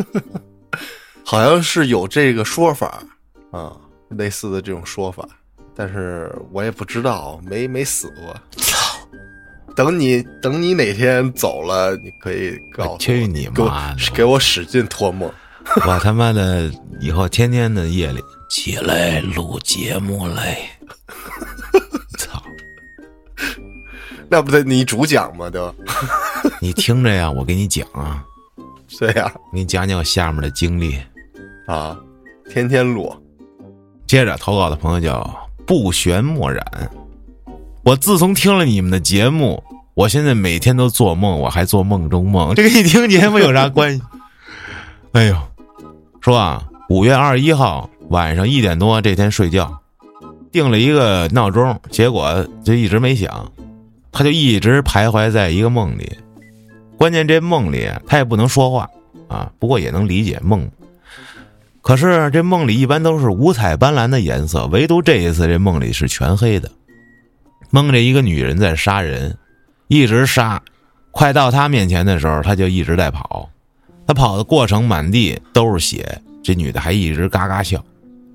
[1.24, 3.03] 好像是有这个说法
[3.51, 3.72] 啊，
[4.11, 5.26] 类似的这种说法，
[5.74, 8.36] 但是我也不知道，没没死过。
[8.62, 8.99] 操！
[9.74, 13.97] 等你等你哪天走了，你可以告诉我，去你妈的！
[14.12, 15.32] 给我使劲托梦。
[15.86, 16.70] 我他妈的
[17.01, 20.68] 以后天天的夜里起来录节目嘞！
[22.18, 22.43] 操！
[24.28, 25.48] 那不得你主讲吗？
[25.50, 25.74] 都？
[26.60, 28.24] 你听着呀，我给你讲啊，
[28.98, 30.98] 对呀，我给你讲讲我下面的经历。
[31.66, 31.96] 啊，
[32.50, 33.14] 天天录。
[34.06, 36.62] 接着投稿的朋友叫不旋墨染，
[37.82, 39.62] 我自从听了你们的节目，
[39.94, 44.02] 我现在每天都做梦，我还做梦中梦，这跟你听节目有啥关系？
[45.12, 45.36] 哎呦，
[46.20, 49.80] 说啊，五月二十一号晚上一点多这天睡觉，
[50.52, 53.50] 定了一个闹钟，结果就一直没响，
[54.14, 56.10] 他就一直徘徊在一个梦里。
[56.96, 58.88] 关键这梦里他也不能说话
[59.28, 60.70] 啊，不过也能理解梦。
[61.82, 66.70] 可是这梦里一般都是五彩斑斓的颜色，唯独这一次这梦里是全黑的。
[67.70, 69.36] 梦着一个女人在杀人，
[69.88, 70.62] 一直杀，
[71.10, 73.50] 快到他面前的时候，他就一直在跑。
[74.06, 77.84] 他跑的过程满地都是血，这女的还一直嘎嘎笑，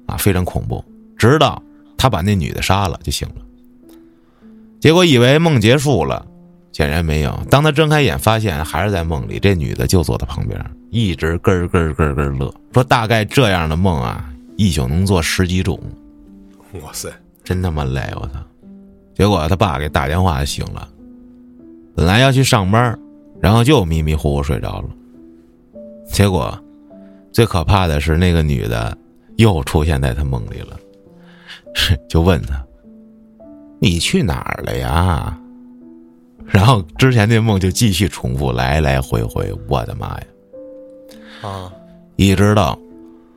[0.08, 0.84] 啊，非常恐怖。
[1.18, 1.62] 直到
[1.98, 3.36] 他把那女的杀了就醒了。
[4.80, 6.26] 结果以为梦结束了，
[6.72, 7.38] 显然没有。
[7.50, 10.60] 当他睁开眼，发现还是在梦里，这女的就坐他旁边，
[10.90, 15.80] 一直咯咯咯咯乐，说大概这样的梦啊，一宿能做十几种，
[16.82, 17.10] 哇塞，
[17.44, 18.02] 真他妈累！
[18.16, 18.40] 我操！
[19.14, 20.88] 结果他爸给打电话醒了，
[21.94, 22.98] 本来要去上班，
[23.42, 24.90] 然后就迷迷糊糊睡着了。
[26.10, 26.58] 结果
[27.34, 28.98] 最可怕的是，那个女的
[29.36, 30.80] 又出现在他梦里了，
[31.76, 32.66] 是 就问他
[33.80, 35.38] ：“你去哪儿了呀？”
[36.46, 39.54] 然后之前那梦就继续重复，来来回回。
[39.68, 40.24] 我的妈呀！
[41.44, 41.72] 啊，
[42.16, 42.78] 一直到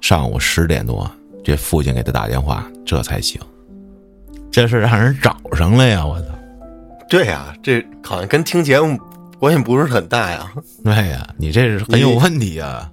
[0.00, 1.10] 上午十点多，
[1.44, 3.40] 这父亲给他打电话，这才醒。
[4.50, 6.04] 这是让人找上了呀！
[6.04, 6.26] 我操！
[7.08, 8.98] 对呀，这好像跟听节目
[9.38, 10.50] 关系不是很大呀。
[10.82, 12.90] 对呀，你这是很有问题呀！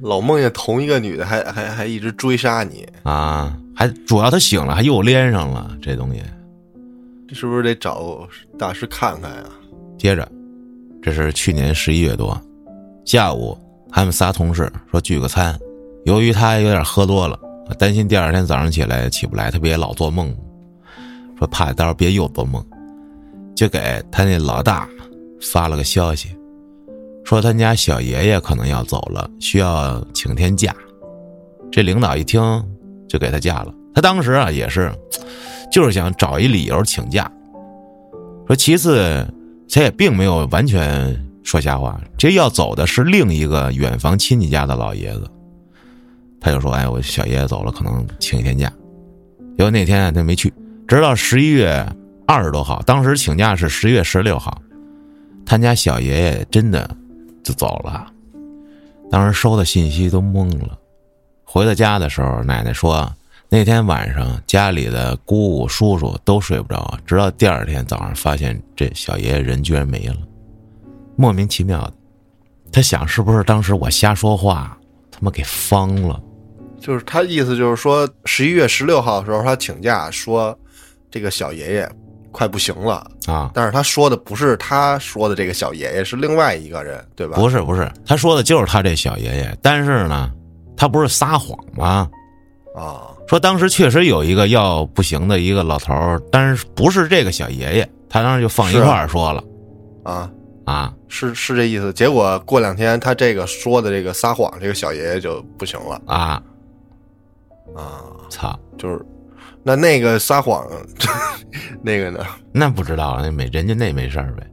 [0.00, 6.20] 老梦见同一个女的，还还还一直追杀你，啊，还主要他醒了，还又连上了这东西。
[7.34, 8.26] 是不是得找
[8.58, 9.44] 大师看看呀？
[9.98, 10.28] 接着，
[11.02, 12.40] 这是去年十一月多，
[13.04, 13.56] 下午
[13.90, 15.58] 他们仨同事说聚个餐，
[16.04, 17.38] 由于他有点喝多了，
[17.78, 20.34] 担心第二天早上起来起不来，他别老做梦，
[21.38, 22.64] 说怕到时候别又做梦，
[23.54, 24.88] 就给他那老大
[25.40, 26.28] 发了个消息，
[27.24, 30.74] 说他家小爷爷可能要走了，需要请天假。
[31.70, 32.42] 这领导一听
[33.08, 33.72] 就给他假了。
[33.94, 34.92] 他当时啊也是，
[35.72, 37.28] 就是想找一理由请假。
[38.46, 39.26] 说其次，
[39.68, 45.28] 他也并没有完全说瞎话，这要走的是另一个远房亲戚家的老爷子。
[46.40, 48.70] 他就说：“哎，我小爷爷走了，可能请一天假。”
[49.56, 50.52] 结果那天他没去，
[50.86, 51.86] 直到十一月
[52.26, 54.60] 二十多号，当时请假是十月十六号，
[55.46, 56.88] 他家小爷爷真的
[57.42, 58.06] 就走了。
[59.10, 60.78] 当时收的信息都懵了。
[61.44, 63.10] 回到家的时候，奶奶说
[63.54, 70.16] 那天晚上家里的姑姑、叔叔都睡不着，直到第二天早上发现这小爷爷人居然没了，
[71.16, 71.92] 莫名其妙的。
[72.72, 74.74] 他想是不是当时我瞎说话，
[75.10, 76.18] 他妈给方了？
[76.80, 80.58] 就是他意思就是说，十一月十六号的时候他请假说，
[81.10, 81.86] 这个小爷爷
[82.30, 87.36] 快不行了，啊，但是他说的不是他说的这个小爷爷，是另外一个人，对吧？
[87.36, 90.32] 不是不是，他说的就是他这小爷爷，但是呢，
[90.74, 92.08] 他不是撒谎吗？
[92.74, 99.44] 啊，说当时确实有一个要不行的一个老头儿，但是不是这个小爷爷，他当时就放一块儿说了。
[100.04, 100.30] 啊，
[100.64, 101.92] 啊，是是这意思。
[101.92, 106.00] 结果过两天他这个说的这个撒谎，这个小爷爷就不行了。
[106.06, 106.42] 啊，
[107.76, 109.04] 啊，操，就是
[109.62, 110.66] 那那个撒谎
[111.82, 114.46] 那个呢，那不知道，那没人家那没事儿呗。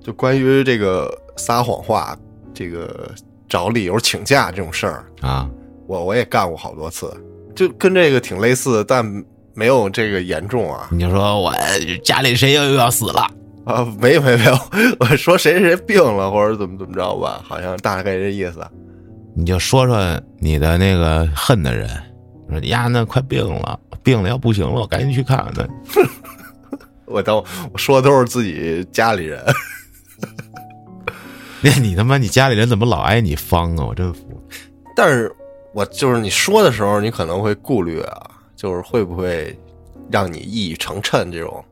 [0.00, 2.16] 就关于这个撒谎话，
[2.54, 3.10] 这个
[3.48, 5.50] 找理由请假这种事儿，啊，
[5.86, 7.12] 我我也干过好多次，
[7.56, 9.04] 就跟这个挺类似，但
[9.54, 11.52] 没有这个严重啊你就说我
[12.04, 13.26] 家里谁又又要死了，
[13.64, 14.58] 啊，没有没有没有，
[15.00, 18.60] 我说谁谁病了或者怎么怎么着吧，好像大概这意思。
[19.34, 21.88] 你就说说你的那个恨的人，
[22.50, 25.66] 说你呀那快病了，病了要不行了，我赶紧去看看他。
[27.06, 27.36] 我都
[27.72, 29.42] 我说的都是自己家里人，
[31.62, 33.84] 那你他妈你家里人怎么老挨你方啊？
[33.86, 34.20] 我真服。
[34.96, 35.30] 但是
[35.76, 39.54] 我就是你说的时候，你可能会顾虑啊，就是会不会
[40.10, 41.62] 让你一语成谶这种，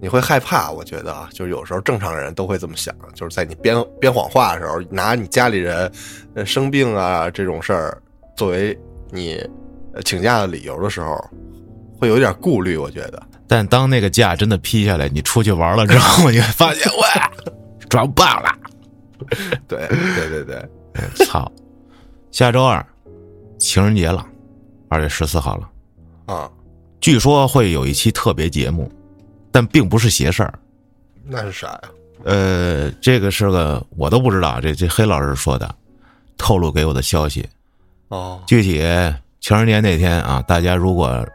[0.00, 0.70] 你会害怕。
[0.70, 5.92] 我觉得啊，就是有时候正常人都会这么想，就是在你编编谎话的时候，拿你家里人
[6.34, 8.00] 呃生病啊这种事儿
[8.34, 8.74] 作为
[9.10, 9.34] 你
[9.92, 11.22] 呃请假的理由的时候，
[12.00, 12.78] 会有点顾虑。
[12.78, 17.30] 我觉得，但当那个假真的批下来，你出去玩了之后，你会发现，哇，
[17.90, 18.48] 装棒了！
[19.68, 20.68] 对对对对，
[21.26, 21.52] 操！
[22.32, 22.84] 下周二
[23.64, 24.24] 情人节了，
[24.88, 25.70] 二月十四号了。
[26.26, 26.50] 啊，
[27.00, 28.92] 据说会有一期特别节目，
[29.50, 30.52] 但并不是邪事儿。
[31.24, 31.82] 那是啥呀？
[32.24, 35.74] 呃，这个是个我都不知道，这这黑老师说的，
[36.36, 37.48] 透露给我的消息。
[38.08, 38.82] 哦，具体
[39.40, 41.26] 情人节那天啊，大家如果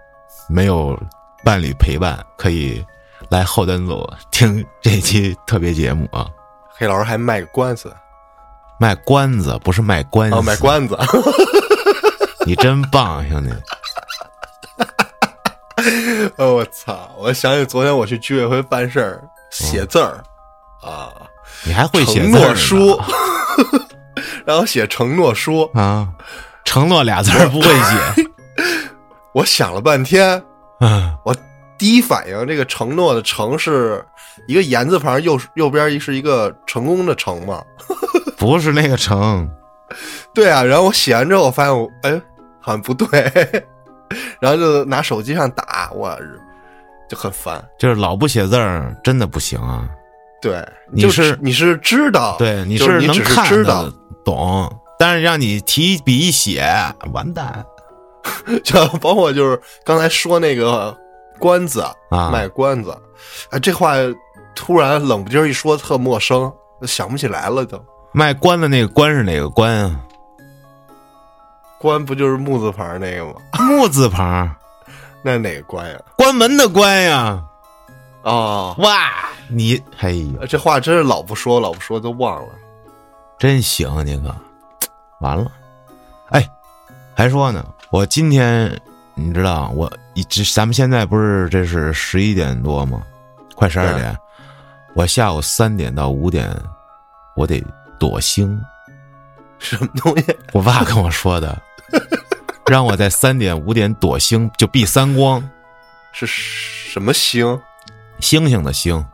[0.47, 0.97] 没有
[1.43, 2.84] 伴侣陪伴，可以
[3.30, 6.30] 来后端组听这期特别节目啊。
[6.69, 7.91] 黑老师还卖个关子，
[8.80, 10.95] 卖关子不是卖关子，哦，卖关子。
[12.50, 13.52] 你真棒，兄弟！
[16.38, 17.12] 哦，我操！
[17.20, 19.22] 我想起昨天我去居委会办事儿，
[19.52, 20.20] 写字儿
[20.82, 21.14] 啊，
[21.64, 23.00] 你还会写诺书，
[24.47, 25.70] 然后写承诺书。
[25.76, 26.10] 啊？
[26.66, 28.32] 承诺俩字儿不会写
[29.36, 30.43] 我想了半天，
[30.80, 31.14] 啊？
[31.24, 31.36] 我
[31.78, 34.04] 第一反应，这个承诺的承是
[34.47, 37.64] 一个言字旁，右右边是一个成功的成嘛？
[38.39, 39.47] 不是那个成，
[40.34, 42.20] 对啊，然后我写完之后，我发现我哎，
[42.60, 43.07] 好像不对，
[44.39, 46.39] 然后就拿手机上打，我日
[47.07, 47.64] 就很烦。
[47.78, 49.89] 就是老不写字儿，真的不行啊。
[50.41, 53.91] 对，你就是你是知道，对，你是你能只是看知道
[54.24, 56.64] 懂，但是让你提笔一写，
[57.12, 57.66] 完蛋
[58.64, 60.95] 就包括就是刚才说那个
[61.38, 62.30] 关子啊！
[62.30, 62.95] 卖关子，
[63.49, 63.95] 哎，这话
[64.55, 66.51] 突然冷不丁一说特陌生，
[66.84, 67.84] 想不起来了都。
[68.14, 69.99] 卖关的那个关是哪个关啊？
[71.80, 73.34] 关不就是木字旁那个吗？
[73.57, 74.53] 木字旁，
[75.23, 75.97] 那哪个关呀？
[76.17, 77.41] 关门的关呀！
[78.23, 79.09] 哦，哇，
[79.47, 82.49] 你嘿呦，这话真是老不说，老不说都忘了。
[83.38, 84.36] 真行啊，你可
[85.21, 85.49] 完了。
[86.32, 86.45] 哎，
[87.15, 88.77] 还说呢，我今天
[89.13, 93.01] 你知道，我一直咱们现在不是这是十一点多吗？
[93.55, 94.13] 快十二点，
[94.93, 96.53] 我下午三点到五点，
[97.38, 97.63] 我得
[97.97, 98.61] 躲星。
[99.60, 100.26] 什么东西？
[100.53, 101.62] 我爸跟我说的，
[102.66, 105.47] 让我在三点五点躲星，就避三光，
[106.12, 107.60] 是什么星？
[108.20, 109.05] 星星的星，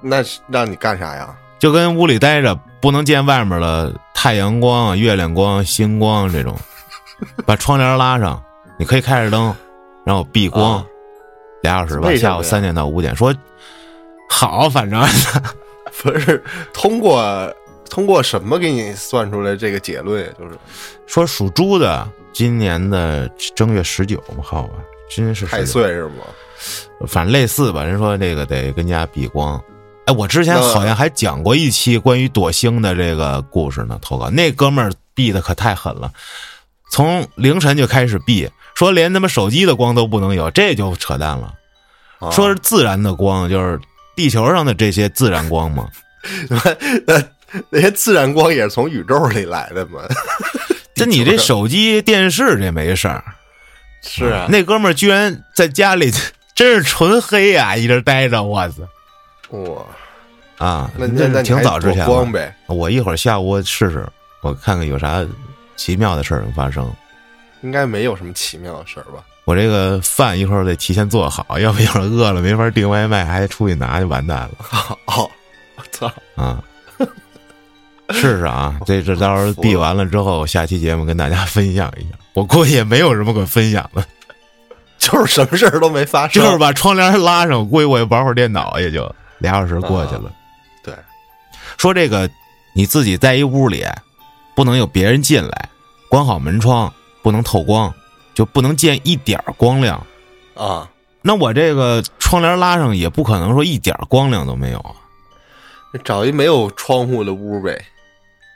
[0.00, 1.34] 那是让你干啥呀？
[1.58, 6.56] 就跟屋里待着，不能见外面的太阳光、月亮光、星光这种，
[7.46, 8.42] 把窗帘拉上，
[8.78, 9.54] 你可以开着灯，
[10.04, 10.86] 然后避光，啊。
[11.62, 13.34] 俩小时吧，下午三点到五点，说
[14.28, 15.00] 好，反正。
[16.02, 17.52] 不是通过
[17.90, 20.32] 通过什么给你算出来这个结论呀？
[20.38, 20.56] 就是
[21.06, 24.74] 说属猪的今年的正月十九号吧，
[25.10, 26.24] 今年是太19岁是吗？
[27.08, 29.62] 反正类似吧，人说这个得跟家避光。
[30.06, 36.12] 哎，我之前好像还讲过一期关于躲星的这个故事呢，投稿那哥们儿避的可太狠了，
[36.90, 41.54] 从凌晨就开始避，说连他妈手机的光都不能有，这就扯淡了。
[42.18, 43.80] 啊说是自然的光，就是
[44.14, 45.88] 地球上的这些自然光嘛。
[47.06, 47.14] 那
[47.68, 50.02] 那些自然光也是从宇宙里来的嘛？
[50.94, 53.24] 这你这手机、电视这没事儿，
[54.02, 56.12] 是啊，那哥们儿居然在家里
[56.54, 58.76] 真是纯黑呀、一直待着，我操
[59.50, 59.84] 哇，
[60.64, 60.90] 啊！
[60.96, 62.54] 那那那挺早之前了光呗？
[62.66, 64.06] 我一会儿下午试试，
[64.42, 65.26] 我看看有啥
[65.74, 66.88] 奇妙的事儿发生。
[67.62, 69.24] 应该没有什么奇妙的事儿吧？
[69.44, 74.50] 我这个饭一会儿得提前做好，要不一会儿饿了没法订外卖，还得出去拿就完蛋了
[75.06, 75.28] 哦，
[75.76, 76.12] 我操！
[76.36, 76.62] 啊！
[78.20, 82.18] 试试啊， 这这到时候闭完了之后，下期节目跟大家分享一下。
[82.34, 84.04] 我估计也没有什么可分享的，
[84.98, 90.30] 就是什么事儿都没发生，就是把窗帘拉上，估计我也玩会儿电脑，也就俩小时过去了。
[90.84, 90.94] 对，
[91.76, 92.30] 说这个
[92.74, 93.84] 你自己在一屋里，
[94.54, 95.68] 不能有别人进来，
[96.08, 96.92] 关好门窗，
[97.22, 97.92] 不能透光，
[98.34, 100.00] 就不能见一点儿光亮。
[100.54, 100.88] 啊，
[101.22, 104.94] 那我这个窗帘拉上，也不可能说一点儿光亮都没有啊，
[106.04, 107.84] 找一没有窗户的屋呗，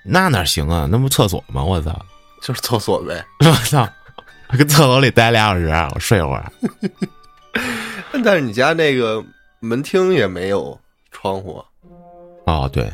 [0.04, 0.86] 那哪行啊？
[0.90, 1.64] 那不厕所吗？
[1.64, 1.90] 我操！
[2.42, 3.24] 就是厕所呗。
[3.44, 3.88] 我操！
[4.56, 6.52] 跟厕所里待俩小时，我睡会儿。
[8.24, 9.24] 但是你家那个
[9.58, 10.78] 门厅也没有
[11.10, 11.64] 窗户，
[12.46, 12.88] 哦，对，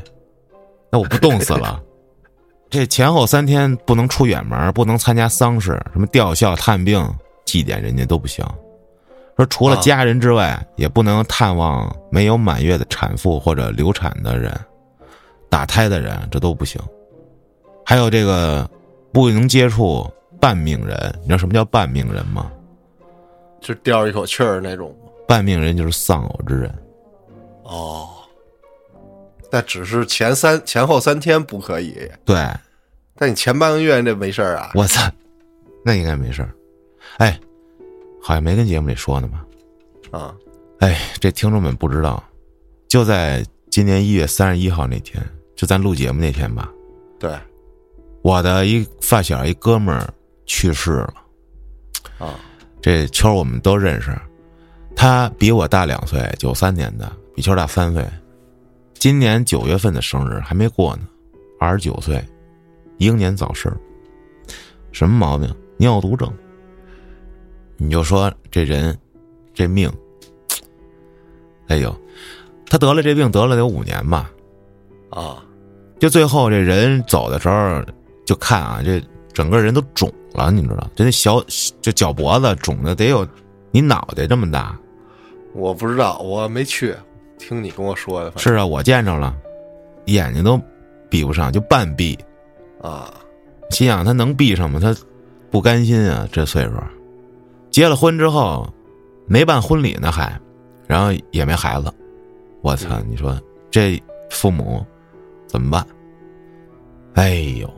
[0.91, 1.79] 那我不冻死了。
[2.71, 7.07] 这前后三天不能出远门，不能参加丧事，什么吊孝、探病、
[7.45, 8.47] 祭奠人家都不行。
[9.37, 14.59] 说除了啊家人之外，也不能探望没有满月的产妇或者流产的人、
[15.51, 16.81] 打胎的人，这都不行。
[17.91, 18.71] 还有这个
[19.13, 20.09] 不能接触
[20.41, 22.49] 半命人，你知道什么叫半命人吗？
[23.61, 24.97] 就吊一口气儿那种。
[25.27, 26.73] 半命人就是丧偶之人。
[27.65, 28.11] 哦，
[29.51, 32.37] 那只是前三前后三天不可以，对，
[33.17, 34.71] 但你前半个月这没事儿啊？
[34.77, 35.11] 我操，
[35.85, 36.55] 那应该没事儿。
[37.17, 37.37] 哎，
[38.23, 39.45] 好像没跟节目里说呢吧？
[40.17, 40.37] 啊，
[40.79, 42.23] 哎，这听众们不知道，
[42.87, 45.21] 就在今年一月三十一号那天，
[45.57, 46.71] 就咱录节目那天吧，
[47.19, 47.37] 对，
[48.23, 50.13] 我的一发小一哥们儿
[50.47, 51.15] 去世了。
[52.19, 52.39] 啊，
[52.83, 54.17] 这秋儿我们都认识，
[54.95, 58.07] 他比我大两岁，九三年的，比秋儿大三岁。
[58.95, 61.03] 今年九月份的生日还没过呢，
[61.59, 62.23] 二十九岁，
[62.99, 63.73] 英年早逝。
[64.93, 65.55] 什么毛病？
[65.79, 66.31] 尿毒症。
[67.79, 68.95] 你就说这人，
[69.55, 69.91] 这命，
[71.69, 71.99] 哎呦，
[72.67, 74.31] 他得了这病得了得有五年吧，
[75.09, 75.43] 啊，
[75.99, 77.83] 就最后这人走的时候，
[78.25, 79.03] 就看啊，这
[79.33, 80.89] 整个人都肿了，你知道？
[80.95, 81.43] 这那小
[81.81, 83.27] 这脚脖子肿的得有
[83.71, 84.79] 你脑袋这么大。
[85.55, 86.95] 我不知道，我没去，
[87.39, 88.33] 听你跟我说的。
[88.39, 89.37] 是啊，我见着了，
[90.07, 90.61] 眼睛都
[91.09, 92.19] 闭不上，就半闭。
[92.81, 93.13] 啊，
[93.71, 94.79] 心想他能闭上吗？
[94.81, 94.95] 他
[95.51, 96.73] 不甘心啊，这岁数，
[97.71, 98.67] 结了婚之后
[99.27, 100.41] 没办婚礼呢，还，
[100.87, 101.93] 然后也没孩子。
[102.63, 103.01] 我操！
[103.09, 103.41] 你说
[103.71, 104.01] 这
[104.31, 104.85] 父母
[105.47, 105.87] 怎么办？
[107.15, 107.69] 哎呦，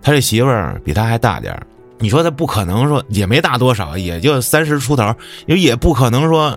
[0.00, 1.66] 他这媳妇儿比他还大点儿
[1.98, 5.12] 你说他不可能说也没大多少，也就三十出头，
[5.46, 6.56] 也也不可能说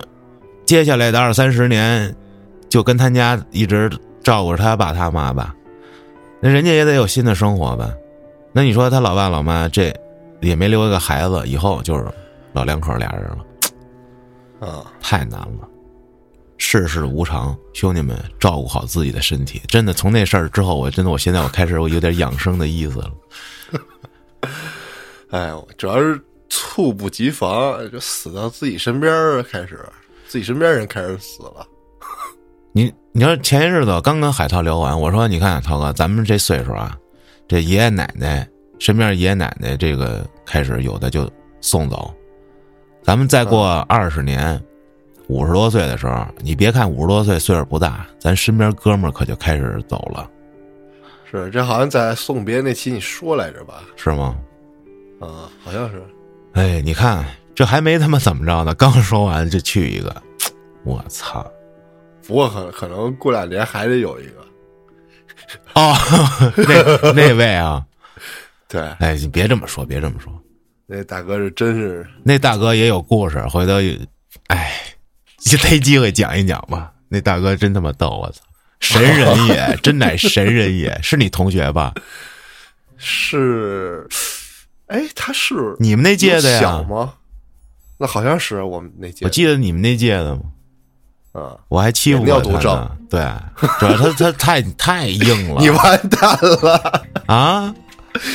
[0.66, 2.16] 接下来的二三十年
[2.70, 3.90] 就跟他家一直
[4.24, 5.56] 照顾着他爸他妈吧。
[6.40, 7.92] 那人家也得有新的生活吧？
[8.54, 9.92] 那你说他老爸老妈这
[10.42, 12.06] 也没留一个孩子，以后就是
[12.54, 15.68] 老两口俩人了，啊，太难了。
[16.64, 19.60] 世事无常，兄弟们照顾好自己的身体。
[19.68, 23.12] 真的，从那事儿之后，我真的我现在我开始我有点养生的意思了。
[25.32, 29.84] 哎呦，主要是猝不及防，就死到自己身边儿开始，
[30.28, 31.66] 自己身边人开始死了。
[32.74, 36.96] 你你要前些日子刚跟海涛聊完，我说你看涛哥，咱们这岁数啊，
[37.48, 38.48] 这爷爷奶奶
[38.78, 41.28] 身边爷爷奶奶这个开始有的就
[41.60, 42.14] 送走，
[43.04, 44.64] 咱们再过二十年，
[45.32, 50.30] 五十多岁的时候，你别看五十多岁岁数不大，咱身边哥们儿可就开始走了，
[51.32, 53.82] 是，这好像在送别那期你说来着吧？
[53.96, 54.36] 是吗？
[55.22, 56.04] 啊，好像是。
[56.52, 57.26] 哎，你看
[57.56, 60.14] 这还没他妈怎么着呢，刚说完就去一个，
[60.84, 61.50] 我操！
[62.28, 64.46] 不过可可能过两年还得有一个。
[65.76, 65.96] 哦，
[66.58, 67.82] 那那位啊，
[68.68, 70.32] 对，哎，你别这么说，别这么说。
[70.86, 73.76] 那大哥是真是那大哥也有故事，回头，
[74.48, 74.74] 哎，
[75.42, 76.92] 就逮机会讲一讲吧。
[77.10, 78.42] 那大哥真他妈逗，我操，
[78.80, 81.94] 神人也，真乃神人也，是你同学吧？
[82.98, 84.08] 是，
[84.88, 86.60] 哎，他是你们那届的呀？
[86.60, 87.14] 小吗？
[87.98, 90.42] 那好像是我们那届我记得你们那届的吗，
[91.34, 92.98] 啊，我还欺负过他呢。
[93.10, 93.20] 对，
[93.80, 97.76] 主要他他太太硬了 你完蛋了，啊！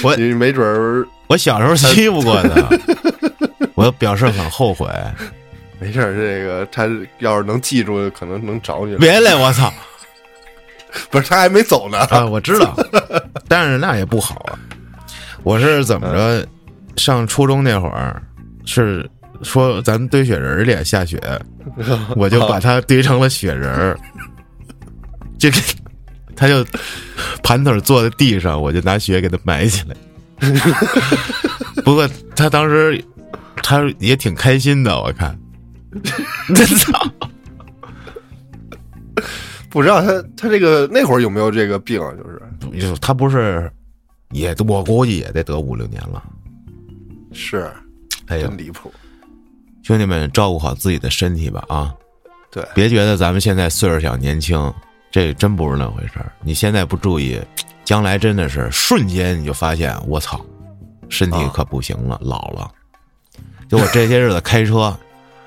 [0.03, 2.69] 我你没准儿我小时候欺负过他，
[3.75, 4.89] 我表示很后悔。
[5.79, 6.15] 没事儿。
[6.15, 8.97] 这个他要是能记住，可能能找你。
[8.97, 9.73] 别嘞，我操！
[11.11, 11.99] 不是他还没走呢。
[12.11, 12.75] 啊，我知道，
[13.49, 14.59] 但是那也不好啊。
[15.43, 16.47] 我是怎么着？
[16.97, 18.23] 上初中那会儿
[18.65, 19.07] 是
[19.43, 21.21] 说咱堆雪人儿去下雪，
[22.17, 23.99] 我就把它堆成了雪人儿，
[25.39, 25.59] 这个
[26.35, 26.65] 他就
[27.43, 29.95] 盘腿坐在地上，我就拿雪给他埋起来。
[31.85, 33.05] 不过他当时
[33.63, 35.39] 他也挺开心的，我看。
[36.55, 36.93] 真操！
[39.69, 42.13] 不知道他他这个那会儿有没有这个病啊？
[42.13, 43.71] 就是就他不是
[44.31, 46.23] 也我估计也得得五六年了。
[47.33, 47.71] 是，
[48.27, 48.93] 哎呦真，离谱。
[49.83, 51.95] 兄弟们，照顾好自己的身体吧啊！
[52.51, 54.73] 对，别觉得咱们现在岁数小年轻，
[55.11, 56.33] 这真不是那回事儿。
[56.43, 57.41] 你现在不注意，
[57.85, 60.45] 将来真的是瞬间你就发现，我操，
[61.09, 62.69] 身体可不行了，老了。
[63.69, 64.97] 就我这些日子开车，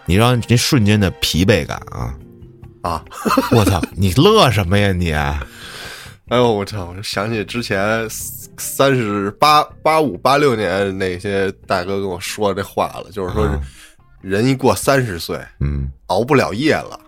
[0.10, 2.16] 你让你瞬间的疲惫感啊！
[2.82, 3.06] 啊，
[3.54, 5.12] 我操，你乐什么呀你？
[5.14, 5.46] 哎
[6.32, 6.86] 呦我操！
[6.86, 8.08] 我就想起之前
[8.58, 13.62] 三十八八五八六年那些大哥跟我说这话了，就是说嗯
[14.22, 17.00] 人一过三十岁，嗯，熬不了夜了。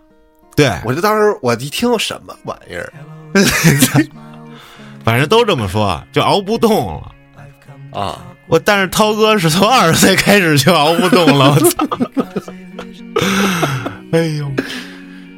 [0.55, 2.93] 对，我就当时我一听什么玩意儿
[5.03, 7.11] 反正都这么说，就熬不动了。
[7.99, 11.87] 啊，我但是涛哥是从二十岁开始就熬不动了，我操！
[14.11, 14.51] 哎呦，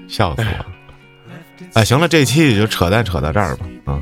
[0.08, 0.66] 笑死我了！
[1.74, 3.66] 哎，行了，这期就扯淡扯到这儿吧。
[3.86, 4.02] 啊，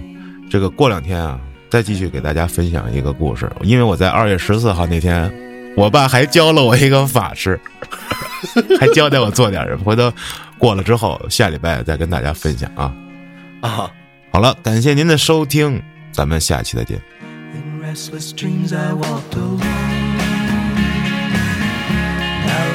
[0.50, 5.32] 这个过两天啊，再继续给大家分享一个故事，因为我在二月十四号那天，
[5.76, 7.60] 我爸还教了我一个法事，
[8.80, 9.84] 还交代我做点什么。
[9.84, 10.12] 回头
[10.58, 12.94] 过了之后，下礼拜再跟大家分享啊。
[13.62, 13.92] 啊，
[14.32, 17.00] 好了，感谢您的收听，咱们下期再见。
[17.54, 19.71] In restless dreams I walked alone